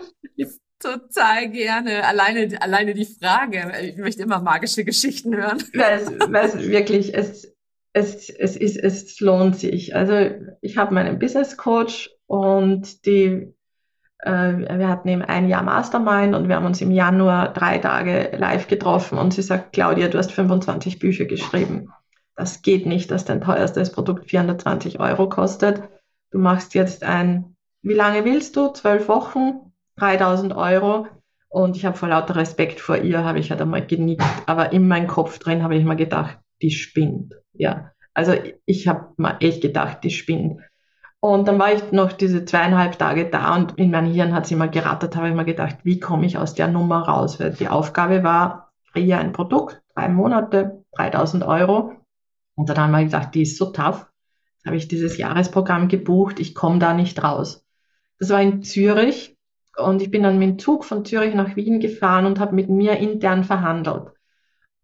Total 0.85 1.49
gerne. 1.51 2.05
Alleine, 2.07 2.61
alleine 2.61 2.93
die 2.93 3.07
Frage. 3.07 3.73
Ich 3.83 3.97
möchte 3.97 4.23
immer 4.23 4.41
magische 4.41 4.85
Geschichten 4.85 5.35
hören. 5.35 5.63
Weil 5.73 6.45
es 6.45 6.69
wirklich, 6.69 7.15
es, 7.15 7.54
es, 7.95 8.29
es, 8.29 8.57
ist, 8.57 8.77
es 8.77 9.21
lohnt 9.21 9.57
sich. 9.57 9.95
Also 9.95 10.15
ich 10.61 10.77
habe 10.77 10.93
meinen 10.93 11.21
Business 11.21 11.57
Coach 11.57 12.11
und 12.27 13.07
die, 13.07 13.55
äh, 14.19 14.53
wir 14.79 14.89
hatten 14.89 15.09
eben 15.09 15.23
ein 15.23 15.49
Jahr 15.49 15.63
Mastermind 15.63 16.35
und 16.35 16.49
wir 16.49 16.57
haben 16.57 16.67
uns 16.67 16.81
im 16.81 16.91
Januar 16.91 17.53
drei 17.53 17.79
Tage 17.79 18.33
live 18.37 18.67
getroffen 18.67 19.17
und 19.17 19.33
sie 19.33 19.43
sagt, 19.43 19.73
Claudia, 19.73 20.09
du 20.09 20.19
hast 20.19 20.33
25 20.33 20.99
Bücher 20.99 21.25
geschrieben. 21.25 21.93
Das 22.35 22.63
geht 22.63 22.85
nicht, 22.85 23.13
dass 23.13 23.25
dein 23.25 23.41
teuerstes 23.41 23.93
Produkt 23.93 24.29
420 24.29 24.99
Euro 24.99 25.29
kostet. 25.29 25.85
Du 26.33 26.39
machst 26.39 26.75
jetzt 26.75 27.05
ein, 27.05 27.55
wie 27.83 27.95
lange 27.95 28.25
willst 28.25 28.57
du? 28.57 28.73
Zwölf 28.73 29.07
Wochen, 29.07 29.73
3000 29.99 30.53
Euro. 30.57 31.07
Und 31.49 31.77
ich 31.77 31.85
habe 31.85 31.97
vor 31.97 32.09
lauter 32.09 32.35
Respekt 32.35 32.81
vor 32.81 32.97
ihr, 32.97 33.23
habe 33.23 33.39
ich 33.39 33.53
halt 33.53 33.61
einmal 33.61 33.87
genickt. 33.87 34.25
Aber 34.47 34.73
in 34.73 34.89
meinem 34.89 35.07
Kopf 35.07 35.39
drin 35.39 35.63
habe 35.63 35.77
ich 35.77 35.85
mir 35.85 35.95
gedacht, 35.95 36.41
die 36.61 36.73
spinnt. 36.73 37.35
Ja, 37.55 37.93
also 38.13 38.35
ich 38.67 38.89
habe 38.89 39.13
mal 39.17 39.37
echt 39.41 39.63
gedacht, 39.63 40.05
die 40.05 40.11
spinnt. 40.11 40.61
Und 41.21 41.49
dann 41.49 41.59
war 41.59 41.73
ich 41.73 41.91
noch 41.91 42.13
diese 42.13 42.45
zweieinhalb 42.45 42.99
Tage 42.99 43.31
da 43.31 43.55
und 43.55 43.79
in 43.79 43.91
meinem 43.91 44.13
Hirn 44.13 44.35
hat 44.35 44.45
es 44.45 44.51
immer 44.51 44.69
gerattert, 44.69 45.17
habe 45.17 45.31
ich 45.31 45.35
mir 45.35 45.47
gedacht, 45.47 45.79
wie 45.83 45.99
komme 45.99 46.27
ich 46.27 46.37
aus 46.37 46.55
der 46.55 46.69
Nummer 46.69 47.09
raus? 47.09 47.41
Weil 47.41 47.55
die 47.55 47.69
Aufgabe 47.69 48.23
war, 48.23 48.73
kreiere 48.93 49.21
ein 49.21 49.33
Produkt, 49.33 49.81
drei 49.95 50.09
Monate, 50.09 50.85
3000 50.97 51.45
Euro. 51.45 51.95
Und 52.57 52.69
dann 52.69 52.79
haben 52.79 52.91
wir 52.91 53.05
gedacht, 53.05 53.35
die 53.35 53.43
ist 53.43 53.57
so 53.57 53.73
tough. 53.73 54.07
Jetzt 54.57 54.67
habe 54.67 54.77
ich 54.77 54.87
dieses 54.87 55.17
Jahresprogramm 55.17 55.89
gebucht, 55.89 56.41
ich 56.41 56.55
komme 56.55 56.79
da 56.79 56.93
nicht 56.93 57.23
raus. 57.23 57.65
Das 58.19 58.31
war 58.31 58.43
in 58.43 58.63
Zürich 58.63 59.35
und 59.77 60.03
ich 60.03 60.11
bin 60.11 60.23
dann 60.23 60.39
mit 60.39 60.49
dem 60.49 60.59
Zug 60.59 60.85
von 60.85 61.05
Zürich 61.05 61.35
nach 61.35 61.57
Wien 61.57 61.81
gefahren 61.81 62.27
und 62.27 62.39
habe 62.39 62.55
mit 62.55 62.69
mir 62.69 62.99
intern 62.99 63.45
verhandelt. 63.45 64.13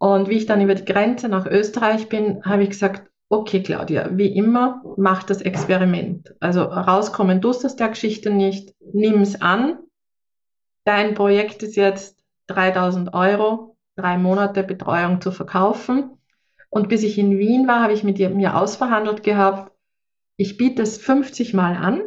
Und 0.01 0.29
wie 0.29 0.37
ich 0.37 0.47
dann 0.47 0.61
über 0.61 0.73
die 0.73 0.83
Grenze 0.83 1.29
nach 1.29 1.45
Österreich 1.45 2.09
bin, 2.09 2.43
habe 2.43 2.63
ich 2.63 2.71
gesagt, 2.71 3.07
okay, 3.29 3.61
Claudia, 3.61 4.09
wie 4.17 4.35
immer, 4.35 4.81
mach 4.97 5.21
das 5.21 5.43
Experiment. 5.43 6.33
Also 6.39 6.63
rauskommen 6.63 7.39
tust 7.39 7.63
aus 7.63 7.75
der 7.75 7.89
Geschichte 7.89 8.31
nicht, 8.31 8.73
nimm's 8.79 9.39
an. 9.43 9.77
Dein 10.85 11.13
Projekt 11.13 11.61
ist 11.61 11.75
jetzt 11.75 12.17
3000 12.47 13.13
Euro, 13.13 13.77
drei 13.95 14.17
Monate 14.17 14.63
Betreuung 14.63 15.21
zu 15.21 15.31
verkaufen. 15.31 16.17
Und 16.71 16.89
bis 16.89 17.03
ich 17.03 17.19
in 17.19 17.37
Wien 17.37 17.67
war, 17.67 17.83
habe 17.83 17.93
ich 17.93 18.03
mit 18.03 18.17
mir 18.17 18.57
ausverhandelt 18.57 19.21
gehabt, 19.21 19.71
ich 20.35 20.57
biete 20.57 20.81
es 20.81 20.97
50 20.97 21.53
Mal 21.53 21.75
an. 21.75 22.01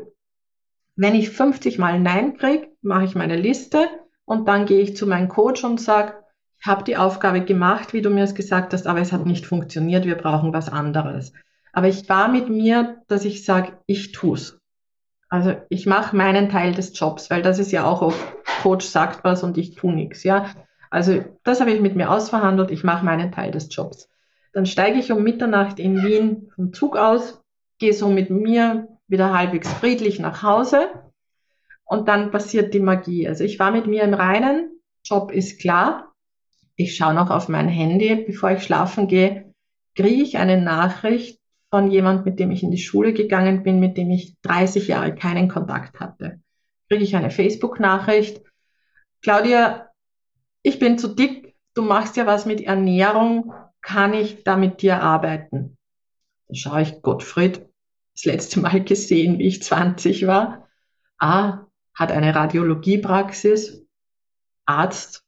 Wenn 0.96 1.14
ich 1.14 1.30
50 1.30 1.78
Mal 1.78 2.00
Nein 2.00 2.36
kriege, 2.38 2.72
mache 2.82 3.04
ich 3.04 3.14
meine 3.14 3.36
Liste 3.36 3.86
und 4.24 4.48
dann 4.48 4.66
gehe 4.66 4.80
ich 4.80 4.96
zu 4.96 5.06
meinem 5.06 5.28
Coach 5.28 5.62
und 5.62 5.80
sage, 5.80 6.23
habe 6.66 6.84
die 6.84 6.96
Aufgabe 6.96 7.42
gemacht, 7.42 7.92
wie 7.92 8.02
du 8.02 8.10
mir 8.10 8.24
es 8.24 8.34
gesagt 8.34 8.72
hast, 8.72 8.86
aber 8.86 9.00
es 9.00 9.12
hat 9.12 9.26
nicht 9.26 9.46
funktioniert, 9.46 10.06
wir 10.06 10.16
brauchen 10.16 10.52
was 10.52 10.68
anderes. 10.68 11.32
Aber 11.72 11.88
ich 11.88 12.08
war 12.08 12.28
mit 12.28 12.48
mir, 12.48 13.02
dass 13.08 13.24
ich 13.24 13.44
sage, 13.44 13.72
ich 13.86 14.12
tu's. 14.12 14.58
Also 15.28 15.56
ich 15.68 15.86
mache 15.86 16.16
meinen 16.16 16.48
Teil 16.48 16.72
des 16.72 16.98
Jobs, 16.98 17.28
weil 17.30 17.42
das 17.42 17.58
ist 17.58 17.72
ja 17.72 17.84
auch 17.84 18.02
oft, 18.02 18.18
Coach 18.62 18.86
sagt 18.86 19.24
was 19.24 19.42
und 19.42 19.58
ich 19.58 19.74
tu 19.74 19.90
nichts, 19.90 20.22
ja. 20.22 20.46
Also 20.90 21.24
das 21.42 21.60
habe 21.60 21.72
ich 21.72 21.80
mit 21.80 21.96
mir 21.96 22.10
ausverhandelt, 22.10 22.70
ich 22.70 22.84
mache 22.84 23.04
meinen 23.04 23.32
Teil 23.32 23.50
des 23.50 23.68
Jobs. 23.74 24.08
Dann 24.52 24.64
steige 24.64 24.98
ich 24.98 25.10
um 25.10 25.22
Mitternacht 25.22 25.78
in 25.80 26.02
Wien 26.04 26.50
vom 26.54 26.72
Zug 26.72 26.96
aus, 26.96 27.42
gehe 27.78 27.92
so 27.92 28.08
mit 28.08 28.30
mir 28.30 28.88
wieder 29.08 29.36
halbwegs 29.36 29.70
friedlich 29.72 30.20
nach 30.20 30.42
Hause 30.42 30.88
und 31.84 32.08
dann 32.08 32.30
passiert 32.30 32.72
die 32.72 32.80
Magie. 32.80 33.28
Also 33.28 33.44
ich 33.44 33.58
war 33.58 33.70
mit 33.70 33.86
mir 33.86 34.04
im 34.04 34.14
Reinen, 34.14 34.80
Job 35.04 35.30
ist 35.30 35.60
klar, 35.60 36.13
ich 36.76 36.96
schaue 36.96 37.14
noch 37.14 37.30
auf 37.30 37.48
mein 37.48 37.68
Handy, 37.68 38.14
bevor 38.26 38.50
ich 38.50 38.62
schlafen 38.62 39.06
gehe, 39.06 39.54
kriege 39.94 40.22
ich 40.22 40.38
eine 40.38 40.60
Nachricht 40.60 41.40
von 41.70 41.90
jemand, 41.90 42.24
mit 42.24 42.38
dem 42.38 42.50
ich 42.50 42.62
in 42.62 42.70
die 42.70 42.78
Schule 42.78 43.12
gegangen 43.12 43.62
bin, 43.62 43.80
mit 43.80 43.96
dem 43.96 44.10
ich 44.10 44.34
30 44.42 44.88
Jahre 44.88 45.14
keinen 45.14 45.48
Kontakt 45.48 46.00
hatte. 46.00 46.40
Kriege 46.88 47.04
ich 47.04 47.16
eine 47.16 47.30
Facebook-Nachricht. 47.30 48.42
Claudia, 49.22 49.88
ich 50.62 50.78
bin 50.78 50.98
zu 50.98 51.08
dick, 51.08 51.54
du 51.74 51.82
machst 51.82 52.16
ja 52.16 52.26
was 52.26 52.46
mit 52.46 52.60
Ernährung, 52.60 53.52
kann 53.80 54.14
ich 54.14 54.44
da 54.44 54.56
mit 54.56 54.82
dir 54.82 55.00
arbeiten? 55.02 55.76
Dann 56.48 56.54
schaue 56.54 56.82
ich 56.82 57.02
Gottfried, 57.02 57.66
das 58.14 58.24
letzte 58.24 58.60
Mal 58.60 58.82
gesehen, 58.82 59.38
wie 59.38 59.46
ich 59.46 59.62
20 59.62 60.26
war. 60.26 60.68
Ah, 61.18 61.66
hat 61.94 62.12
eine 62.12 62.34
Radiologiepraxis, 62.34 63.86
Arzt, 64.66 65.24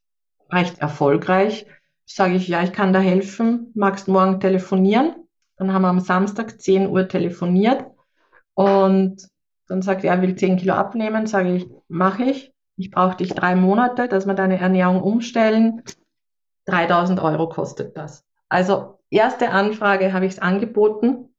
recht 0.50 0.78
erfolgreich. 0.78 1.66
Sage 2.04 2.34
ich, 2.34 2.48
ja, 2.48 2.62
ich 2.62 2.72
kann 2.72 2.92
da 2.92 3.00
helfen, 3.00 3.72
magst 3.74 4.08
morgen 4.08 4.40
telefonieren? 4.40 5.14
Dann 5.56 5.72
haben 5.72 5.82
wir 5.82 5.88
am 5.88 6.00
Samstag 6.00 6.60
10 6.60 6.88
Uhr 6.88 7.08
telefoniert 7.08 7.86
und 8.54 9.26
dann 9.68 9.82
sagt 9.82 10.04
er, 10.04 10.14
er 10.14 10.22
will 10.22 10.36
10 10.36 10.58
Kilo 10.58 10.74
abnehmen, 10.74 11.26
sage 11.26 11.54
ich, 11.54 11.68
mache 11.88 12.24
ich. 12.24 12.52
Ich 12.76 12.90
brauche 12.90 13.16
dich 13.16 13.32
drei 13.32 13.56
Monate, 13.56 14.06
dass 14.06 14.26
wir 14.26 14.34
deine 14.34 14.60
Ernährung 14.60 15.02
umstellen. 15.02 15.82
3000 16.66 17.20
Euro 17.20 17.48
kostet 17.48 17.96
das. 17.96 18.24
Also 18.48 18.98
erste 19.10 19.50
Anfrage 19.50 20.12
habe 20.12 20.26
ich 20.26 20.32
es 20.32 20.38
angeboten. 20.38 21.30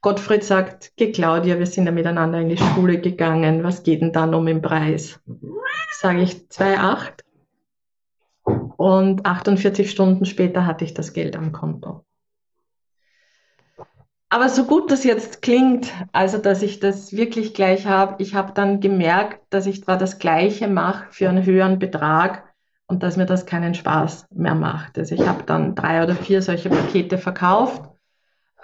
Gottfried 0.00 0.44
sagt, 0.44 0.92
geh 0.96 1.12
Claudia, 1.12 1.58
wir 1.58 1.66
sind 1.66 1.86
ja 1.86 1.92
miteinander 1.92 2.40
in 2.40 2.48
die 2.48 2.56
Schule 2.56 3.00
gegangen. 3.00 3.62
Was 3.62 3.82
geht 3.82 4.02
denn 4.02 4.12
dann 4.12 4.34
um 4.34 4.46
den 4.46 4.62
Preis? 4.62 5.20
Sage 5.92 6.22
ich 6.22 6.34
2,8. 6.48 7.20
Und 8.82 9.26
48 9.26 9.88
Stunden 9.88 10.24
später 10.24 10.66
hatte 10.66 10.84
ich 10.84 10.92
das 10.92 11.12
Geld 11.12 11.36
am 11.36 11.52
Konto. 11.52 12.04
Aber 14.28 14.48
so 14.48 14.64
gut 14.64 14.90
das 14.90 15.04
jetzt 15.04 15.40
klingt, 15.40 15.92
also 16.10 16.36
dass 16.38 16.62
ich 16.62 16.80
das 16.80 17.12
wirklich 17.12 17.54
gleich 17.54 17.86
habe, 17.86 18.20
ich 18.20 18.34
habe 18.34 18.52
dann 18.54 18.80
gemerkt, 18.80 19.40
dass 19.50 19.66
ich 19.66 19.84
zwar 19.84 19.98
das 19.98 20.18
Gleiche 20.18 20.66
mache 20.66 21.04
für 21.12 21.28
einen 21.28 21.46
höheren 21.46 21.78
Betrag 21.78 22.52
und 22.88 23.04
dass 23.04 23.16
mir 23.16 23.24
das 23.24 23.46
keinen 23.46 23.74
Spaß 23.74 24.26
mehr 24.34 24.56
macht. 24.56 24.98
Also 24.98 25.14
ich 25.14 25.28
habe 25.28 25.44
dann 25.44 25.76
drei 25.76 26.02
oder 26.02 26.16
vier 26.16 26.42
solche 26.42 26.68
Pakete 26.68 27.18
verkauft, 27.18 27.88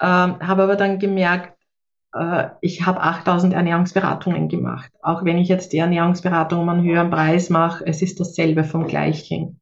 ähm, 0.00 0.40
habe 0.40 0.64
aber 0.64 0.74
dann 0.74 0.98
gemerkt, 0.98 1.56
äh, 2.12 2.48
ich 2.60 2.84
habe 2.84 3.00
8000 3.02 3.54
Ernährungsberatungen 3.54 4.48
gemacht. 4.48 4.90
Auch 5.00 5.24
wenn 5.24 5.38
ich 5.38 5.46
jetzt 5.46 5.72
die 5.72 5.78
Ernährungsberatung 5.78 6.58
um 6.58 6.68
einen 6.70 6.82
höheren 6.82 7.10
Preis 7.10 7.50
mache, 7.50 7.86
es 7.86 8.02
ist 8.02 8.18
dasselbe 8.18 8.64
vom 8.64 8.88
Gleichen. 8.88 9.60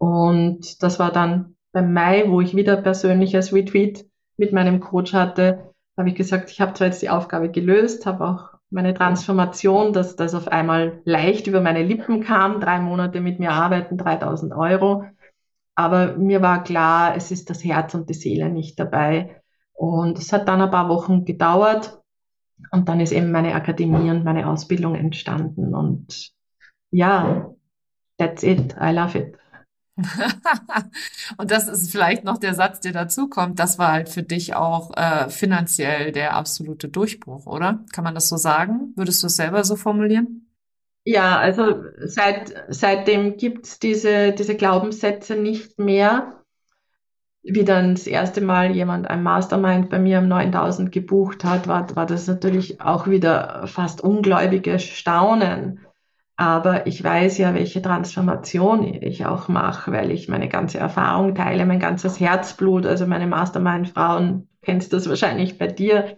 Und 0.00 0.82
das 0.82 0.98
war 0.98 1.12
dann 1.12 1.56
beim 1.72 1.92
Mai, 1.92 2.24
wo 2.26 2.40
ich 2.40 2.56
wieder 2.56 2.78
persönliches 2.78 3.52
Retweet 3.52 4.06
mit 4.38 4.50
meinem 4.50 4.80
Coach 4.80 5.12
hatte, 5.12 5.74
habe 5.98 6.08
ich 6.08 6.14
gesagt, 6.14 6.50
ich 6.50 6.62
habe 6.62 6.72
zwar 6.72 6.86
jetzt 6.86 7.02
die 7.02 7.10
Aufgabe 7.10 7.50
gelöst, 7.50 8.06
habe 8.06 8.26
auch 8.26 8.54
meine 8.70 8.94
Transformation, 8.94 9.92
dass 9.92 10.16
das 10.16 10.34
auf 10.34 10.48
einmal 10.48 11.02
leicht 11.04 11.46
über 11.48 11.60
meine 11.60 11.82
Lippen 11.82 12.22
kam, 12.22 12.60
drei 12.60 12.80
Monate 12.80 13.20
mit 13.20 13.40
mir 13.40 13.52
arbeiten, 13.52 13.98
3000 13.98 14.54
Euro. 14.54 15.04
Aber 15.74 16.16
mir 16.16 16.40
war 16.40 16.64
klar, 16.64 17.14
es 17.14 17.30
ist 17.30 17.50
das 17.50 17.62
Herz 17.62 17.92
und 17.92 18.08
die 18.08 18.14
Seele 18.14 18.48
nicht 18.48 18.80
dabei. 18.80 19.42
Und 19.74 20.18
es 20.18 20.32
hat 20.32 20.48
dann 20.48 20.62
ein 20.62 20.70
paar 20.70 20.88
Wochen 20.88 21.26
gedauert. 21.26 22.00
Und 22.70 22.88
dann 22.88 23.00
ist 23.00 23.12
eben 23.12 23.32
meine 23.32 23.54
Akademie 23.54 24.10
und 24.10 24.24
meine 24.24 24.48
Ausbildung 24.48 24.94
entstanden. 24.94 25.74
Und 25.74 26.32
ja, 26.90 27.50
that's 28.16 28.42
it. 28.42 28.74
I 28.80 28.92
love 28.92 29.18
it. 29.18 29.39
Und 31.36 31.50
das 31.50 31.68
ist 31.68 31.90
vielleicht 31.90 32.24
noch 32.24 32.38
der 32.38 32.54
Satz, 32.54 32.80
der 32.80 32.92
dazu 32.92 33.28
kommt. 33.28 33.58
Das 33.58 33.78
war 33.78 33.92
halt 33.92 34.08
für 34.08 34.22
dich 34.22 34.54
auch 34.54 34.96
äh, 34.96 35.28
finanziell 35.28 36.12
der 36.12 36.34
absolute 36.34 36.88
Durchbruch, 36.88 37.46
oder? 37.46 37.84
Kann 37.92 38.04
man 38.04 38.14
das 38.14 38.28
so 38.28 38.36
sagen? 38.36 38.92
Würdest 38.96 39.22
du 39.22 39.28
es 39.28 39.36
selber 39.36 39.64
so 39.64 39.76
formulieren? 39.76 40.46
Ja, 41.04 41.38
also 41.38 41.82
seit, 42.04 42.52
seitdem 42.68 43.36
gibt's 43.36 43.78
diese, 43.78 44.32
diese 44.32 44.56
Glaubenssätze 44.56 45.34
nicht 45.34 45.78
mehr. 45.78 46.36
Wie 47.42 47.64
dann 47.64 47.94
das 47.94 48.06
erste 48.06 48.42
Mal 48.42 48.72
jemand 48.72 49.08
ein 49.08 49.22
Mastermind 49.22 49.88
bei 49.88 49.98
mir 49.98 50.18
um 50.18 50.28
9000 50.28 50.92
gebucht 50.92 51.42
hat, 51.42 51.68
war, 51.68 51.96
war 51.96 52.04
das 52.04 52.26
natürlich 52.26 52.82
auch 52.82 53.06
wieder 53.06 53.66
fast 53.66 54.02
ungläubiges 54.02 54.82
Staunen 54.82 55.80
aber 56.40 56.86
ich 56.86 57.04
weiß 57.04 57.36
ja, 57.36 57.52
welche 57.52 57.82
Transformation 57.82 58.82
ich 58.82 59.26
auch 59.26 59.48
mache, 59.48 59.92
weil 59.92 60.10
ich 60.10 60.26
meine 60.26 60.48
ganze 60.48 60.78
Erfahrung 60.78 61.34
teile, 61.34 61.66
mein 61.66 61.80
ganzes 61.80 62.18
Herzblut, 62.18 62.86
also 62.86 63.06
meine 63.06 63.26
Mastermind-Frauen, 63.26 64.48
kennst 64.62 64.94
das 64.94 65.06
wahrscheinlich 65.06 65.58
bei 65.58 65.66
dir, 65.66 66.16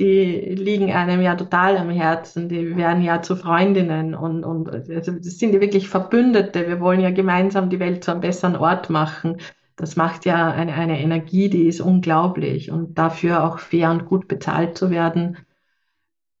die 0.00 0.56
liegen 0.56 0.90
einem 0.90 1.20
ja 1.22 1.36
total 1.36 1.76
am 1.76 1.88
Herzen, 1.90 2.48
die 2.48 2.76
werden 2.76 3.00
ja 3.02 3.22
zu 3.22 3.36
Freundinnen 3.36 4.16
und, 4.16 4.42
und 4.42 4.68
also 4.70 5.12
das 5.12 5.38
sind 5.38 5.54
ja 5.54 5.60
wirklich 5.60 5.88
Verbündete. 5.88 6.66
Wir 6.66 6.80
wollen 6.80 7.00
ja 7.00 7.12
gemeinsam 7.12 7.70
die 7.70 7.78
Welt 7.78 8.02
zu 8.02 8.10
einem 8.10 8.22
besseren 8.22 8.56
Ort 8.56 8.90
machen. 8.90 9.36
Das 9.76 9.94
macht 9.94 10.26
ja 10.26 10.50
eine, 10.50 10.74
eine 10.74 11.00
Energie, 11.00 11.48
die 11.48 11.68
ist 11.68 11.80
unglaublich 11.80 12.72
und 12.72 12.98
dafür 12.98 13.44
auch 13.44 13.60
fair 13.60 13.92
und 13.92 14.06
gut 14.06 14.26
bezahlt 14.26 14.76
zu 14.76 14.90
werden. 14.90 15.36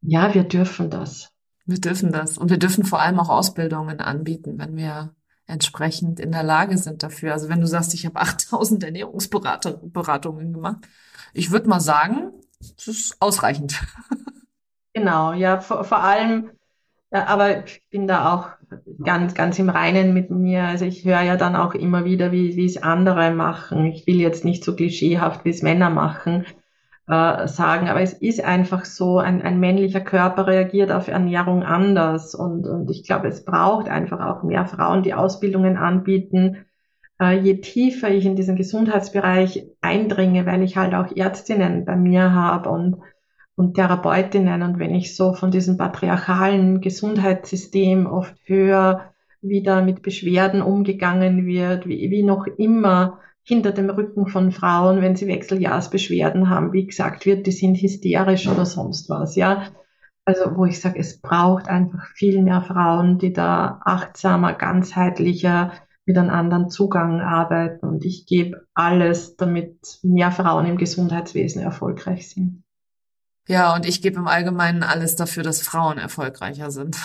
Ja, 0.02 0.34
wir 0.34 0.42
dürfen 0.42 0.90
das. 0.90 1.32
Wir 1.66 1.80
dürfen 1.80 2.12
das. 2.12 2.38
Und 2.38 2.50
wir 2.50 2.58
dürfen 2.58 2.84
vor 2.84 3.00
allem 3.00 3.20
auch 3.20 3.28
Ausbildungen 3.28 4.00
anbieten, 4.00 4.58
wenn 4.58 4.76
wir 4.76 5.14
entsprechend 5.46 6.20
in 6.20 6.32
der 6.32 6.42
Lage 6.42 6.78
sind 6.78 7.02
dafür. 7.02 7.32
Also 7.32 7.48
wenn 7.48 7.60
du 7.60 7.66
sagst, 7.66 7.94
ich 7.94 8.06
habe 8.06 8.20
8000 8.20 8.84
Ernährungsberatungen 8.84 10.52
gemacht, 10.52 10.86
ich 11.34 11.50
würde 11.50 11.68
mal 11.68 11.80
sagen, 11.80 12.32
das 12.76 12.88
ist 12.88 13.16
ausreichend. 13.20 13.80
Genau, 14.92 15.32
ja, 15.32 15.60
vor, 15.60 15.84
vor 15.84 16.02
allem, 16.02 16.50
ja, 17.12 17.28
aber 17.28 17.64
ich 17.64 17.80
bin 17.90 18.08
da 18.08 18.34
auch 18.34 18.48
ganz, 19.04 19.34
ganz 19.34 19.56
im 19.60 19.68
Reinen 19.70 20.12
mit 20.12 20.30
mir. 20.30 20.64
Also 20.64 20.84
ich 20.84 21.04
höre 21.04 21.22
ja 21.22 21.36
dann 21.36 21.54
auch 21.54 21.74
immer 21.74 22.04
wieder, 22.04 22.32
wie, 22.32 22.56
wie 22.56 22.64
es 22.64 22.76
andere 22.76 23.30
machen. 23.30 23.86
Ich 23.86 24.08
will 24.08 24.16
jetzt 24.16 24.44
nicht 24.44 24.64
so 24.64 24.74
klischeehaft, 24.74 25.44
wie 25.44 25.50
es 25.50 25.62
Männer 25.62 25.90
machen 25.90 26.44
äh, 27.10 27.48
sagen. 27.48 27.88
Aber 27.88 28.00
es 28.00 28.12
ist 28.12 28.44
einfach 28.44 28.84
so, 28.84 29.18
ein, 29.18 29.42
ein 29.42 29.58
männlicher 29.60 30.00
Körper 30.00 30.46
reagiert 30.46 30.92
auf 30.92 31.08
Ernährung 31.08 31.62
anders. 31.62 32.34
Und, 32.34 32.66
und 32.66 32.90
ich 32.90 33.04
glaube, 33.04 33.28
es 33.28 33.44
braucht 33.44 33.88
einfach 33.88 34.20
auch 34.20 34.42
mehr 34.42 34.66
Frauen, 34.66 35.02
die 35.02 35.14
Ausbildungen 35.14 35.76
anbieten. 35.76 36.64
Äh, 37.20 37.38
je 37.38 37.60
tiefer 37.60 38.10
ich 38.10 38.26
in 38.26 38.36
diesen 38.36 38.56
Gesundheitsbereich 38.56 39.66
eindringe, 39.80 40.46
weil 40.46 40.62
ich 40.62 40.76
halt 40.76 40.94
auch 40.94 41.14
Ärztinnen 41.14 41.84
bei 41.84 41.96
mir 41.96 42.32
habe 42.32 42.70
und 42.70 42.98
und 43.60 43.74
Therapeutinnen. 43.74 44.62
Und 44.62 44.78
wenn 44.78 44.94
ich 44.94 45.14
so 45.14 45.34
von 45.34 45.50
diesem 45.50 45.76
patriarchalen 45.76 46.80
Gesundheitssystem 46.80 48.06
oft 48.06 48.34
höre, 48.44 49.12
wie 49.42 49.62
da 49.62 49.82
mit 49.82 50.00
Beschwerden 50.00 50.62
umgegangen 50.62 51.44
wird, 51.44 51.86
wie, 51.86 52.10
wie 52.10 52.22
noch 52.22 52.46
immer 52.46 53.18
hinter 53.50 53.72
dem 53.72 53.90
Rücken 53.90 54.28
von 54.28 54.52
Frauen, 54.52 55.02
wenn 55.02 55.16
sie 55.16 55.26
Wechseljahrsbeschwerden 55.26 56.48
haben, 56.48 56.72
wie 56.72 56.86
gesagt 56.86 57.26
wird, 57.26 57.46
die 57.46 57.52
sind 57.52 57.74
hysterisch 57.74 58.46
oder 58.46 58.64
sonst 58.64 59.10
was, 59.10 59.34
ja. 59.34 59.64
Also 60.24 60.56
wo 60.56 60.66
ich 60.66 60.80
sage, 60.80 61.00
es 61.00 61.20
braucht 61.20 61.66
einfach 61.66 62.06
viel 62.14 62.40
mehr 62.42 62.62
Frauen, 62.62 63.18
die 63.18 63.32
da 63.32 63.80
achtsamer, 63.84 64.54
ganzheitlicher 64.54 65.72
mit 66.06 66.16
einem 66.16 66.30
anderen 66.30 66.70
Zugang 66.70 67.20
arbeiten. 67.20 67.86
Und 67.86 68.04
ich 68.04 68.26
gebe 68.26 68.66
alles, 68.72 69.36
damit 69.36 69.98
mehr 70.02 70.30
Frauen 70.30 70.66
im 70.66 70.76
Gesundheitswesen 70.76 71.60
erfolgreich 71.60 72.30
sind. 72.30 72.62
Ja, 73.48 73.74
und 73.74 73.84
ich 73.84 74.00
gebe 74.00 74.18
im 74.18 74.28
Allgemeinen 74.28 74.84
alles 74.84 75.16
dafür, 75.16 75.42
dass 75.42 75.60
Frauen 75.60 75.98
erfolgreicher 75.98 76.70
sind. 76.70 76.96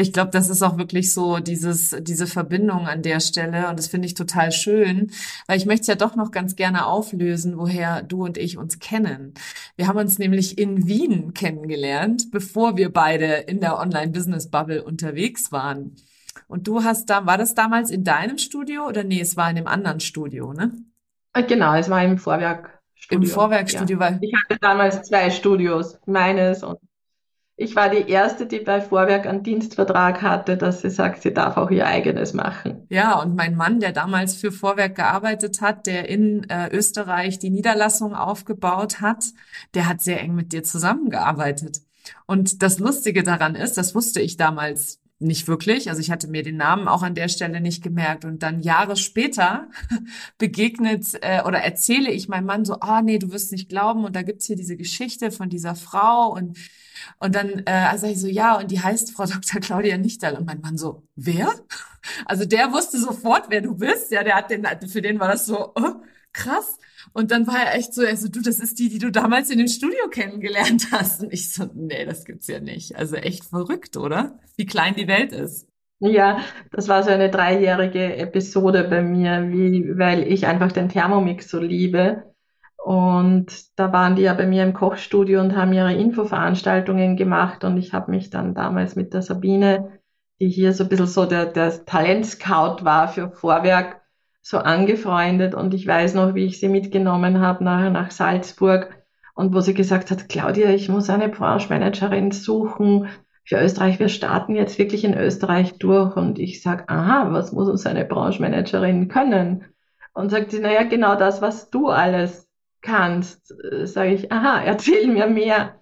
Ich 0.00 0.12
glaube, 0.12 0.30
das 0.30 0.48
ist 0.48 0.62
auch 0.62 0.78
wirklich 0.78 1.12
so 1.12 1.38
dieses, 1.38 1.94
diese 2.00 2.26
Verbindung 2.26 2.86
an 2.86 3.02
der 3.02 3.20
Stelle. 3.20 3.68
Und 3.68 3.78
das 3.78 3.88
finde 3.88 4.06
ich 4.06 4.14
total 4.14 4.50
schön, 4.50 5.10
weil 5.46 5.58
ich 5.58 5.66
möchte 5.66 5.82
es 5.82 5.86
ja 5.88 5.94
doch 5.94 6.16
noch 6.16 6.30
ganz 6.30 6.56
gerne 6.56 6.86
auflösen, 6.86 7.58
woher 7.58 8.02
du 8.02 8.24
und 8.24 8.38
ich 8.38 8.56
uns 8.56 8.78
kennen. 8.78 9.34
Wir 9.76 9.88
haben 9.88 9.98
uns 9.98 10.18
nämlich 10.18 10.58
in 10.58 10.86
Wien 10.86 11.34
kennengelernt, 11.34 12.30
bevor 12.30 12.76
wir 12.76 12.92
beide 12.92 13.26
in 13.26 13.60
der 13.60 13.78
Online-Business-Bubble 13.78 14.82
unterwegs 14.82 15.52
waren. 15.52 15.96
Und 16.48 16.66
du 16.66 16.82
hast 16.82 17.10
da, 17.10 17.26
war 17.26 17.38
das 17.38 17.54
damals 17.54 17.90
in 17.90 18.02
deinem 18.02 18.38
Studio 18.38 18.86
oder 18.86 19.04
nee, 19.04 19.20
es 19.20 19.36
war 19.36 19.50
in 19.50 19.58
einem 19.58 19.66
anderen 19.66 20.00
Studio, 20.00 20.52
ne? 20.52 20.72
Äh, 21.32 21.44
genau, 21.44 21.74
es 21.74 21.88
war 21.90 22.02
im 22.02 22.18
Vorwerk 22.18 22.80
Studio. 22.94 23.28
Im 23.28 23.30
Vorwerkstudio, 23.34 23.98
ja. 23.98 24.00
weil. 24.00 24.18
Ich 24.20 24.32
hatte 24.34 24.58
damals 24.60 25.02
zwei 25.02 25.30
Studios, 25.30 25.98
meines 26.06 26.62
und 26.62 26.78
ich 27.60 27.76
war 27.76 27.90
die 27.90 28.08
erste, 28.10 28.46
die 28.46 28.60
bei 28.60 28.80
Vorwerk 28.80 29.26
einen 29.26 29.42
Dienstvertrag 29.42 30.22
hatte, 30.22 30.56
dass 30.56 30.80
sie 30.80 30.88
sagt, 30.88 31.20
sie 31.20 31.34
darf 31.34 31.58
auch 31.58 31.70
ihr 31.70 31.86
eigenes 31.86 32.32
machen. 32.32 32.86
Ja, 32.88 33.20
und 33.20 33.36
mein 33.36 33.54
Mann, 33.54 33.80
der 33.80 33.92
damals 33.92 34.34
für 34.34 34.50
Vorwerk 34.50 34.96
gearbeitet 34.96 35.60
hat, 35.60 35.86
der 35.86 36.08
in 36.08 36.48
äh, 36.48 36.70
Österreich 36.70 37.38
die 37.38 37.50
Niederlassung 37.50 38.14
aufgebaut 38.14 39.02
hat, 39.02 39.26
der 39.74 39.86
hat 39.86 40.00
sehr 40.00 40.20
eng 40.20 40.34
mit 40.34 40.54
dir 40.54 40.62
zusammengearbeitet. 40.62 41.82
Und 42.26 42.62
das 42.62 42.78
Lustige 42.78 43.22
daran 43.22 43.54
ist, 43.54 43.76
das 43.76 43.94
wusste 43.94 44.22
ich 44.22 44.38
damals 44.38 45.02
nicht 45.18 45.46
wirklich. 45.46 45.90
Also 45.90 46.00
ich 46.00 46.10
hatte 46.10 46.28
mir 46.28 46.42
den 46.42 46.56
Namen 46.56 46.88
auch 46.88 47.02
an 47.02 47.14
der 47.14 47.28
Stelle 47.28 47.60
nicht 47.60 47.82
gemerkt. 47.82 48.24
Und 48.24 48.42
dann 48.42 48.60
Jahre 48.60 48.96
später 48.96 49.68
begegnet 50.38 51.08
äh, 51.20 51.42
oder 51.42 51.58
erzähle 51.58 52.10
ich 52.10 52.26
meinem 52.26 52.46
Mann 52.46 52.64
so, 52.64 52.76
ah 52.80 53.00
oh, 53.00 53.02
nee, 53.02 53.18
du 53.18 53.30
wirst 53.32 53.52
nicht 53.52 53.68
glauben. 53.68 54.06
Und 54.06 54.16
da 54.16 54.22
gibt's 54.22 54.46
hier 54.46 54.56
diese 54.56 54.78
Geschichte 54.78 55.30
von 55.30 55.50
dieser 55.50 55.74
Frau. 55.74 56.32
Und, 56.32 56.56
und 57.18 57.34
dann 57.34 57.62
äh, 57.66 57.96
sage 57.96 58.12
ich 58.12 58.20
so, 58.20 58.26
ja, 58.26 58.58
und 58.58 58.70
die 58.70 58.80
heißt 58.80 59.12
Frau 59.12 59.24
Dr. 59.26 59.60
Claudia 59.60 59.98
Nichtal. 59.98 60.36
Und 60.36 60.46
mein 60.46 60.60
Mann 60.60 60.76
so, 60.76 61.06
wer? 61.16 61.52
Also 62.24 62.46
der 62.46 62.72
wusste 62.72 62.98
sofort, 62.98 63.50
wer 63.50 63.60
du 63.60 63.76
bist. 63.76 64.10
Ja, 64.10 64.24
der 64.24 64.34
hat 64.34 64.50
den, 64.50 64.66
für 64.88 65.02
den 65.02 65.20
war 65.20 65.28
das 65.28 65.44
so, 65.44 65.72
oh, 65.74 66.00
krass. 66.32 66.78
Und 67.12 67.30
dann 67.30 67.46
war 67.46 67.58
er 67.58 67.74
echt 67.74 67.92
so, 67.92 68.02
er 68.02 68.16
so, 68.16 68.28
du, 68.28 68.40
das 68.40 68.58
ist 68.58 68.78
die, 68.78 68.88
die 68.88 68.98
du 68.98 69.10
damals 69.10 69.50
in 69.50 69.58
dem 69.58 69.68
Studio 69.68 70.08
kennengelernt 70.10 70.86
hast. 70.92 71.22
Und 71.22 71.32
ich 71.32 71.52
so, 71.52 71.68
nee, 71.74 72.06
das 72.06 72.24
gibt's 72.24 72.46
ja 72.46 72.58
nicht. 72.58 72.96
Also 72.96 73.16
echt 73.16 73.44
verrückt, 73.44 73.98
oder? 73.98 74.38
Wie 74.56 74.64
klein 74.64 74.94
die 74.94 75.08
Welt 75.08 75.32
ist. 75.32 75.68
Ja, 75.98 76.40
das 76.72 76.88
war 76.88 77.02
so 77.02 77.10
eine 77.10 77.28
dreijährige 77.30 78.16
Episode 78.16 78.84
bei 78.84 79.02
mir, 79.02 79.50
wie, 79.50 79.98
weil 79.98 80.22
ich 80.32 80.46
einfach 80.46 80.72
den 80.72 80.88
Thermomix 80.88 81.50
so 81.50 81.60
liebe. 81.60 82.29
Und 82.84 83.78
da 83.78 83.92
waren 83.92 84.16
die 84.16 84.22
ja 84.22 84.34
bei 84.34 84.46
mir 84.46 84.62
im 84.62 84.72
Kochstudio 84.72 85.40
und 85.40 85.56
haben 85.56 85.72
ihre 85.72 85.94
Infoveranstaltungen 85.94 87.16
gemacht. 87.16 87.64
Und 87.64 87.76
ich 87.76 87.92
habe 87.92 88.10
mich 88.10 88.30
dann 88.30 88.54
damals 88.54 88.96
mit 88.96 89.12
der 89.12 89.22
Sabine, 89.22 90.00
die 90.40 90.48
hier 90.48 90.72
so 90.72 90.84
ein 90.84 90.88
bisschen 90.88 91.06
so 91.06 91.26
der, 91.26 91.46
der 91.46 91.84
Talentscout 91.84 92.84
war 92.84 93.08
für 93.08 93.30
Vorwerk, 93.30 94.00
so 94.42 94.58
angefreundet 94.58 95.54
und 95.54 95.74
ich 95.74 95.86
weiß 95.86 96.14
noch, 96.14 96.34
wie 96.34 96.46
ich 96.46 96.60
sie 96.60 96.68
mitgenommen 96.68 97.40
habe 97.40 97.62
nachher 97.62 97.90
nach 97.90 98.10
Salzburg 98.10 98.90
und 99.34 99.54
wo 99.54 99.60
sie 99.60 99.74
gesagt 99.74 100.10
hat, 100.10 100.28
Claudia, 100.28 100.70
ich 100.70 100.88
muss 100.88 101.10
eine 101.10 101.28
Branchmanagerin 101.28 102.30
suchen 102.30 103.08
für 103.44 103.60
Österreich. 103.60 103.98
Wir 103.98 104.08
starten 104.08 104.54
jetzt 104.54 104.78
wirklich 104.78 105.04
in 105.04 105.16
Österreich 105.16 105.78
durch 105.78 106.16
und 106.16 106.38
ich 106.38 106.62
sag, 106.62 106.90
aha, 106.90 107.32
was 107.32 107.52
muss 107.52 107.68
uns 107.68 107.86
eine 107.86 108.04
Branchmanagerin 108.04 109.08
können? 109.08 109.64
Und 110.12 110.30
sagt 110.30 110.50
sie, 110.50 110.60
naja, 110.60 110.82
genau 110.84 111.16
das, 111.16 111.40
was 111.40 111.70
du 111.70 111.88
alles 111.88 112.49
kannst. 112.82 113.54
Sage 113.84 114.14
ich, 114.14 114.32
aha, 114.32 114.62
erzähl 114.62 115.06
mir 115.06 115.26
mehr. 115.26 115.80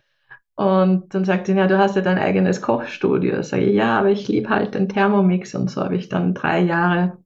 Und 0.55 1.15
dann 1.15 1.25
sagt 1.25 1.47
sie, 1.47 1.53
ja, 1.55 1.69
du 1.69 1.79
hast 1.79 1.95
ja 1.95 2.03
dein 2.03 2.19
eigenes 2.19 2.61
Kochstudio. 2.61 3.43
Sage 3.43 3.65
ich, 3.65 3.75
ja, 3.77 3.99
aber 3.99 4.11
ich 4.11 4.27
liebe 4.27 4.49
halt 4.49 4.75
den 4.75 4.89
Thermomix 4.89 5.55
und 5.55 5.71
so 5.71 5.83
habe 5.83 5.97
ich 5.97 6.09
dann 6.09 6.35
drei 6.35 6.61
Jahre 6.61 7.19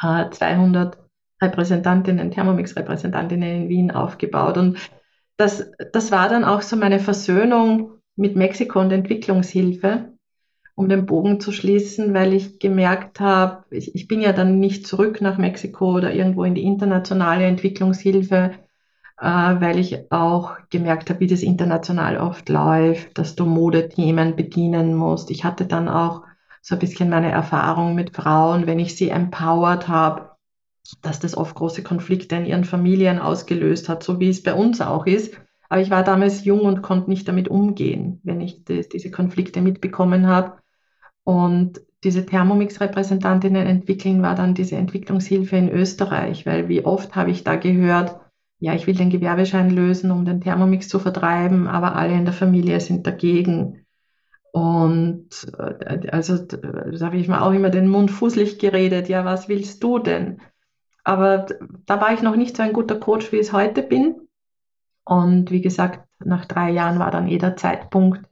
200 0.00 0.98
Repräsentantinnen, 1.42 2.30
Thermomix-Repräsentantinnen 2.30 3.64
in 3.64 3.68
Wien 3.68 3.90
aufgebaut. 3.90 4.56
Und 4.56 4.78
das, 5.36 5.70
das 5.92 6.10
war 6.10 6.28
dann 6.28 6.44
auch 6.44 6.62
so 6.62 6.76
meine 6.76 7.00
Versöhnung 7.00 7.98
mit 8.16 8.36
Mexiko 8.36 8.80
und 8.80 8.92
Entwicklungshilfe, 8.92 10.12
um 10.74 10.88
den 10.88 11.06
Bogen 11.06 11.40
zu 11.40 11.52
schließen, 11.52 12.14
weil 12.14 12.32
ich 12.32 12.58
gemerkt 12.58 13.20
habe, 13.20 13.64
ich, 13.70 13.94
ich 13.94 14.08
bin 14.08 14.20
ja 14.20 14.32
dann 14.32 14.58
nicht 14.58 14.86
zurück 14.86 15.20
nach 15.20 15.38
Mexiko 15.38 15.96
oder 15.96 16.12
irgendwo 16.12 16.44
in 16.44 16.54
die 16.54 16.64
internationale 16.64 17.44
Entwicklungshilfe, 17.44 18.52
äh, 19.20 19.26
weil 19.26 19.78
ich 19.78 20.10
auch 20.10 20.56
gemerkt 20.70 21.10
habe, 21.10 21.20
wie 21.20 21.26
das 21.26 21.42
international 21.42 22.18
oft 22.18 22.48
läuft, 22.48 23.16
dass 23.18 23.36
du 23.36 23.46
Modethemen 23.46 24.36
bedienen 24.36 24.94
musst. 24.94 25.30
Ich 25.30 25.44
hatte 25.44 25.66
dann 25.66 25.88
auch 25.88 26.22
so 26.62 26.74
ein 26.74 26.78
bisschen 26.78 27.10
meine 27.10 27.30
Erfahrung 27.30 27.94
mit 27.94 28.16
Frauen, 28.16 28.66
wenn 28.66 28.78
ich 28.78 28.96
sie 28.96 29.10
empowered 29.10 29.86
habe, 29.86 30.30
dass 31.02 31.20
das 31.20 31.36
oft 31.36 31.54
große 31.54 31.82
Konflikte 31.82 32.36
in 32.36 32.46
ihren 32.46 32.64
Familien 32.64 33.18
ausgelöst 33.18 33.88
hat, 33.88 34.02
so 34.02 34.20
wie 34.20 34.28
es 34.28 34.42
bei 34.42 34.54
uns 34.54 34.80
auch 34.80 35.06
ist. 35.06 35.38
Aber 35.68 35.80
ich 35.80 35.90
war 35.90 36.04
damals 36.04 36.44
jung 36.44 36.60
und 36.60 36.82
konnte 36.82 37.10
nicht 37.10 37.26
damit 37.26 37.48
umgehen, 37.48 38.20
wenn 38.22 38.40
ich 38.40 38.64
die, 38.64 38.86
diese 38.88 39.10
Konflikte 39.10 39.60
mitbekommen 39.60 40.26
habe. 40.26 40.58
Und 41.24 41.80
diese 42.02 42.26
Thermomix-Repräsentantinnen 42.26 43.66
entwickeln 43.66 44.22
war 44.22 44.34
dann 44.34 44.54
diese 44.54 44.76
Entwicklungshilfe 44.76 45.56
in 45.56 45.70
Österreich, 45.70 46.44
weil 46.44 46.68
wie 46.68 46.84
oft 46.84 47.16
habe 47.16 47.30
ich 47.30 47.44
da 47.44 47.56
gehört, 47.56 48.20
ja, 48.58 48.74
ich 48.74 48.86
will 48.86 48.94
den 48.94 49.10
Gewerbeschein 49.10 49.70
lösen, 49.70 50.10
um 50.10 50.24
den 50.24 50.40
Thermomix 50.40 50.88
zu 50.88 50.98
vertreiben, 50.98 51.66
aber 51.66 51.96
alle 51.96 52.14
in 52.14 52.24
der 52.24 52.34
Familie 52.34 52.80
sind 52.80 53.06
dagegen. 53.06 53.84
Und 54.52 55.28
äh, 55.58 56.08
also 56.10 56.38
da 56.38 57.06
habe 57.06 57.16
ich 57.16 57.28
mir 57.28 57.42
auch 57.42 57.52
immer 57.52 57.70
den 57.70 57.88
Mund 57.88 58.10
fußlich 58.10 58.58
geredet, 58.58 59.08
ja, 59.08 59.24
was 59.24 59.48
willst 59.48 59.82
du 59.82 59.98
denn? 59.98 60.40
Aber 61.02 61.46
da 61.86 62.00
war 62.00 62.14
ich 62.14 62.22
noch 62.22 62.36
nicht 62.36 62.56
so 62.56 62.62
ein 62.62 62.72
guter 62.72 62.98
Coach, 62.98 63.30
wie 63.32 63.36
ich 63.36 63.48
es 63.48 63.52
heute 63.52 63.82
bin. 63.82 64.28
Und 65.04 65.50
wie 65.50 65.60
gesagt, 65.60 66.08
nach 66.18 66.46
drei 66.46 66.70
Jahren 66.70 66.98
war 66.98 67.10
dann 67.10 67.28
eh 67.28 67.38
der 67.38 67.56
Zeitpunkt, 67.56 68.26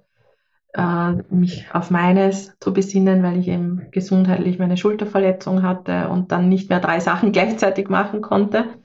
äh, 0.75 1.13
mich 1.29 1.67
auf 1.75 1.91
meines 1.91 2.59
zu 2.61 2.73
besinnen, 2.73 3.23
weil 3.23 3.39
ich 3.39 3.49
eben 3.49 3.89
gesundheitlich 3.91 4.59
meine 4.59 4.79
Schulterverletzung 4.79 5.63
hatte 5.63 6.09
und 6.09 6.33
dann 6.33 6.49
nicht 6.49 6.71
mehr 6.71 6.81
drei 6.81 7.01
Sachen 7.01 7.33
gleichzeitig 7.33 7.89
machen 7.89 8.23
konnte. 8.23 8.82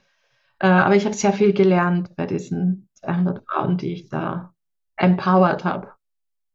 Äh, 0.60 0.68
aber 0.68 0.96
ich 0.96 1.06
habe 1.06 1.16
sehr 1.16 1.34
viel 1.34 1.54
gelernt 1.54 2.16
bei 2.16 2.26
diesen 2.26 2.90
200 2.96 3.44
Frauen, 3.46 3.78
die 3.78 3.94
ich 3.94 4.10
da 4.10 4.54
empowered 4.96 5.64
habe. 5.64 5.92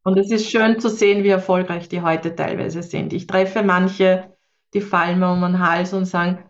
Und 0.04 0.18
es 0.18 0.30
ist 0.30 0.50
schön 0.50 0.80
zu 0.80 0.88
sehen, 0.88 1.22
wie 1.22 1.28
erfolgreich 1.28 1.88
die 1.88 2.02
heute 2.02 2.34
teilweise 2.34 2.82
sind. 2.82 3.12
Ich 3.12 3.28
treffe 3.28 3.62
manche, 3.62 4.32
die 4.74 4.80
fallen 4.80 5.20
mir 5.20 5.32
um 5.32 5.40
den 5.42 5.60
Hals 5.60 5.92
und 5.92 6.06
sagen, 6.06 6.44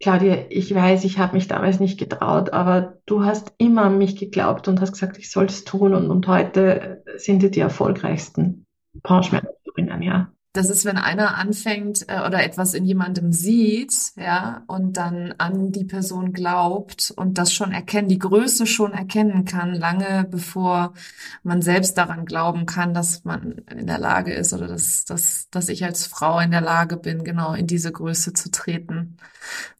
Claudia, 0.00 0.44
ich 0.50 0.74
weiß, 0.74 1.04
ich 1.04 1.18
habe 1.18 1.34
mich 1.34 1.48
damals 1.48 1.80
nicht 1.80 1.98
getraut, 1.98 2.52
aber 2.52 2.98
du 3.06 3.24
hast 3.24 3.52
immer 3.58 3.84
an 3.84 3.98
mich 3.98 4.16
geglaubt 4.16 4.68
und 4.68 4.80
hast 4.80 4.92
gesagt, 4.92 5.18
ich 5.18 5.30
soll 5.30 5.46
es 5.46 5.64
tun 5.64 5.94
und, 5.94 6.10
und 6.10 6.26
heute 6.28 7.02
sind 7.16 7.42
die 7.42 7.50
die 7.50 7.60
erfolgreichsten 7.60 8.66
Branchmanagerinnen, 9.02 10.02
ja 10.02 10.33
das 10.54 10.70
ist, 10.70 10.84
wenn 10.84 10.98
einer 10.98 11.36
anfängt 11.36 12.08
äh, 12.08 12.20
oder 12.20 12.44
etwas 12.44 12.74
in 12.74 12.84
jemandem 12.84 13.32
sieht, 13.32 13.92
ja, 14.16 14.62
und 14.68 14.96
dann 14.96 15.34
an 15.36 15.72
die 15.72 15.84
Person 15.84 16.32
glaubt 16.32 17.12
und 17.16 17.38
das 17.38 17.52
schon 17.52 17.72
erkennen, 17.72 18.06
die 18.06 18.20
Größe 18.20 18.64
schon 18.64 18.92
erkennen 18.92 19.44
kann, 19.46 19.74
lange 19.74 20.24
bevor 20.30 20.94
man 21.42 21.60
selbst 21.60 21.98
daran 21.98 22.24
glauben 22.24 22.66
kann, 22.66 22.94
dass 22.94 23.24
man 23.24 23.62
in 23.68 23.88
der 23.88 23.98
Lage 23.98 24.32
ist 24.32 24.52
oder 24.52 24.68
dass, 24.68 25.04
dass, 25.04 25.50
dass 25.50 25.68
ich 25.68 25.84
als 25.84 26.06
Frau 26.06 26.38
in 26.38 26.52
der 26.52 26.60
Lage 26.60 26.96
bin, 26.98 27.24
genau 27.24 27.54
in 27.54 27.66
diese 27.66 27.90
Größe 27.90 28.32
zu 28.32 28.52
treten. 28.52 29.16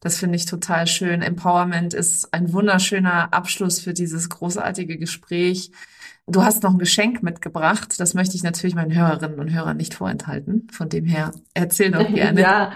Das 0.01 0.17
finde 0.17 0.35
ich 0.35 0.45
total 0.45 0.87
schön. 0.87 1.21
Empowerment 1.21 1.93
ist 1.93 2.33
ein 2.33 2.51
wunderschöner 2.51 3.33
Abschluss 3.33 3.79
für 3.79 3.93
dieses 3.93 4.27
großartige 4.27 4.97
Gespräch. 4.97 5.71
Du 6.27 6.43
hast 6.43 6.63
noch 6.63 6.71
ein 6.71 6.79
Geschenk 6.79 7.21
mitgebracht. 7.21 7.99
Das 7.99 8.13
möchte 8.15 8.35
ich 8.35 8.43
natürlich 8.43 8.75
meinen 8.75 8.95
Hörerinnen 8.95 9.39
und 9.39 9.53
Hörern 9.53 9.77
nicht 9.77 9.93
vorenthalten. 9.93 10.67
Von 10.71 10.89
dem 10.89 11.05
her, 11.05 11.31
erzähl 11.53 11.91
doch 11.91 12.07
gerne. 12.13 12.41
Ja, 12.41 12.71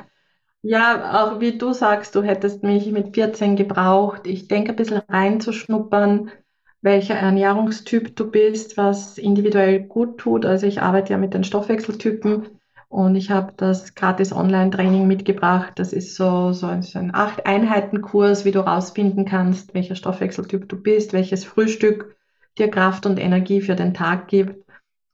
ja, 0.61 1.23
auch 1.23 1.39
wie 1.39 1.57
du 1.57 1.73
sagst, 1.73 2.15
du 2.15 2.21
hättest 2.21 2.63
mich 2.63 2.91
mit 2.91 3.15
14 3.15 3.55
gebraucht. 3.55 4.27
Ich 4.27 4.47
denke, 4.47 4.71
ein 4.71 4.75
bisschen 4.75 5.01
reinzuschnuppern, 5.07 6.31
welcher 6.81 7.15
Ernährungstyp 7.15 8.15
du 8.15 8.29
bist, 8.29 8.77
was 8.77 9.17
individuell 9.17 9.79
gut 9.79 10.19
tut. 10.19 10.45
Also 10.45 10.67
ich 10.67 10.81
arbeite 10.81 11.13
ja 11.13 11.17
mit 11.17 11.33
den 11.33 11.43
Stoffwechseltypen 11.43 12.49
und 12.89 13.15
ich 13.15 13.31
habe 13.31 13.53
das 13.55 13.95
gratis 13.95 14.33
Online-Training 14.33 15.07
mitgebracht. 15.07 15.73
Das 15.77 15.93
ist 15.93 16.15
so, 16.15 16.51
so 16.51 16.67
ein, 16.67 16.83
so 16.83 16.99
ein 16.99 17.15
Acht-Einheiten-Kurs, 17.15 18.45
wie 18.45 18.51
du 18.51 18.59
rausfinden 18.59 19.25
kannst, 19.25 19.73
welcher 19.73 19.95
Stoffwechseltyp 19.95 20.67
du 20.67 20.75
bist, 20.75 21.13
welches 21.13 21.45
Frühstück 21.45 22.15
dir 22.57 22.69
Kraft 22.69 23.05
und 23.05 23.19
Energie 23.19 23.61
für 23.61 23.75
den 23.75 23.93
Tag 23.93 24.27
gibt. 24.27 24.65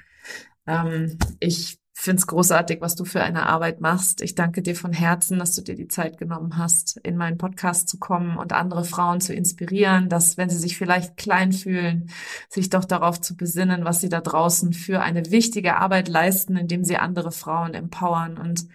ähm, 0.66 1.16
ich 1.38 1.78
finde 2.04 2.20
es 2.20 2.26
großartig, 2.26 2.80
was 2.80 2.94
du 2.94 3.04
für 3.04 3.22
eine 3.22 3.46
Arbeit 3.46 3.80
machst. 3.80 4.20
Ich 4.20 4.34
danke 4.34 4.62
dir 4.62 4.76
von 4.76 4.92
Herzen, 4.92 5.38
dass 5.38 5.54
du 5.54 5.62
dir 5.62 5.74
die 5.74 5.88
Zeit 5.88 6.18
genommen 6.18 6.58
hast, 6.58 6.98
in 6.98 7.16
meinen 7.16 7.38
Podcast 7.38 7.88
zu 7.88 7.98
kommen 7.98 8.36
und 8.36 8.52
andere 8.52 8.84
Frauen 8.84 9.20
zu 9.20 9.32
inspirieren, 9.32 10.08
dass, 10.08 10.36
wenn 10.36 10.50
sie 10.50 10.58
sich 10.58 10.76
vielleicht 10.76 11.16
klein 11.16 11.52
fühlen, 11.52 12.10
sich 12.48 12.68
doch 12.68 12.84
darauf 12.84 13.20
zu 13.20 13.36
besinnen, 13.36 13.84
was 13.84 14.00
sie 14.00 14.10
da 14.10 14.20
draußen 14.20 14.72
für 14.74 15.00
eine 15.00 15.30
wichtige 15.30 15.76
Arbeit 15.76 16.08
leisten, 16.08 16.56
indem 16.56 16.84
sie 16.84 16.98
andere 16.98 17.32
Frauen 17.32 17.74
empowern 17.74 18.36
und 18.38 18.66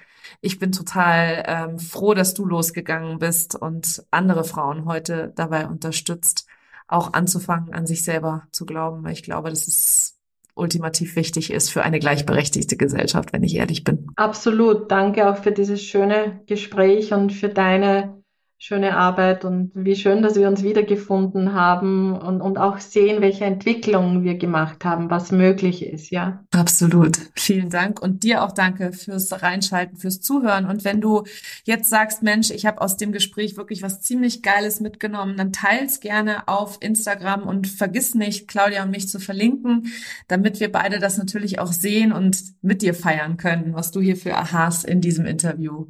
ich 0.42 0.60
bin 0.60 0.72
total 0.72 1.44
ähm, 1.48 1.80
froh, 1.80 2.14
dass 2.14 2.34
du 2.34 2.46
losgegangen 2.46 3.20
bist 3.20 3.56
und 3.56 4.04
andere 4.12 4.44
Frauen 4.44 4.86
heute 4.86 5.34
dabei 5.36 5.68
unterstützt, 5.68 6.46
auch 6.88 7.14
anzufangen, 7.14 7.74
an 7.74 7.88
sich 7.88 8.04
selber 8.04 8.48
zu 8.52 8.66
glauben, 8.66 9.08
ich 9.08 9.24
glaube, 9.24 9.50
dass 9.50 9.68
es 9.68 10.19
ultimativ 10.60 11.16
wichtig 11.16 11.52
ist 11.52 11.70
für 11.70 11.84
eine 11.84 12.00
gleichberechtigte 12.00 12.78
Gesellschaft, 12.78 13.34
wenn 13.34 13.44
ich 13.44 13.56
ehrlich 13.56 13.84
bin. 13.84 14.08
Absolut. 14.16 14.92
Danke 14.92 15.30
auch 15.30 15.38
für 15.38 15.52
dieses 15.52 15.82
schöne 15.82 16.42
Gespräch 16.46 17.14
und 17.14 17.32
für 17.32 17.50
deine 17.50 18.19
schöne 18.62 18.98
Arbeit 18.98 19.46
und 19.46 19.72
wie 19.74 19.96
schön, 19.96 20.22
dass 20.22 20.36
wir 20.36 20.50
uns 20.50 20.64
wiedergefunden 20.64 21.54
haben 21.54 22.12
und, 22.12 22.42
und 22.42 22.58
auch 22.58 22.80
sehen, 22.80 23.22
welche 23.22 23.46
Entwicklungen 23.46 24.26
wir 24.26 24.38
gemacht 24.38 24.84
haben, 24.84 25.10
was 25.10 25.32
möglich 25.32 25.86
ist, 25.86 26.10
ja. 26.10 26.44
Absolut. 26.52 27.18
Vielen 27.36 27.70
Dank 27.70 28.02
und 28.02 28.24
dir 28.24 28.44
auch 28.44 28.52
danke 28.52 28.92
fürs 28.92 29.42
Reinschalten, 29.42 29.96
fürs 29.96 30.20
Zuhören. 30.20 30.66
Und 30.66 30.84
wenn 30.84 31.00
du 31.00 31.24
jetzt 31.64 31.90
sagst, 31.90 32.22
Mensch, 32.22 32.52
ich 32.52 32.66
habe 32.66 32.82
aus 32.82 32.98
dem 32.98 33.14
Gespräch 33.14 33.56
wirklich 33.56 33.82
was 33.82 34.02
ziemlich 34.02 34.44
Geiles 34.44 34.82
mitgenommen, 34.82 35.38
dann 35.38 35.54
teils 35.54 36.02
gerne 36.02 36.50
auf 36.50 36.80
Instagram 36.82 37.44
und 37.44 37.66
vergiss 37.66 38.14
nicht, 38.14 38.50
Claudia 38.50 38.84
und 38.84 38.92
mich 38.92 39.08
zu 39.08 39.22
verlinken, 39.22 39.88
damit 40.28 40.60
wir 40.60 40.70
beide 40.70 41.00
das 41.00 41.18
natürlich 41.18 41.60
auch 41.60 41.72
sehen 41.72 42.12
und 42.12 42.44
mit 42.62 42.82
dir 42.82 42.94
feiern 42.94 43.38
können, 43.38 43.74
was 43.74 43.92
du 43.92 44.02
hier 44.02 44.18
für 44.18 44.36
Aha's 44.36 44.84
in 44.84 45.00
diesem 45.00 45.26
Interview 45.26 45.88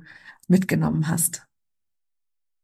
mitgenommen 0.48 1.08
hast. 1.08 1.49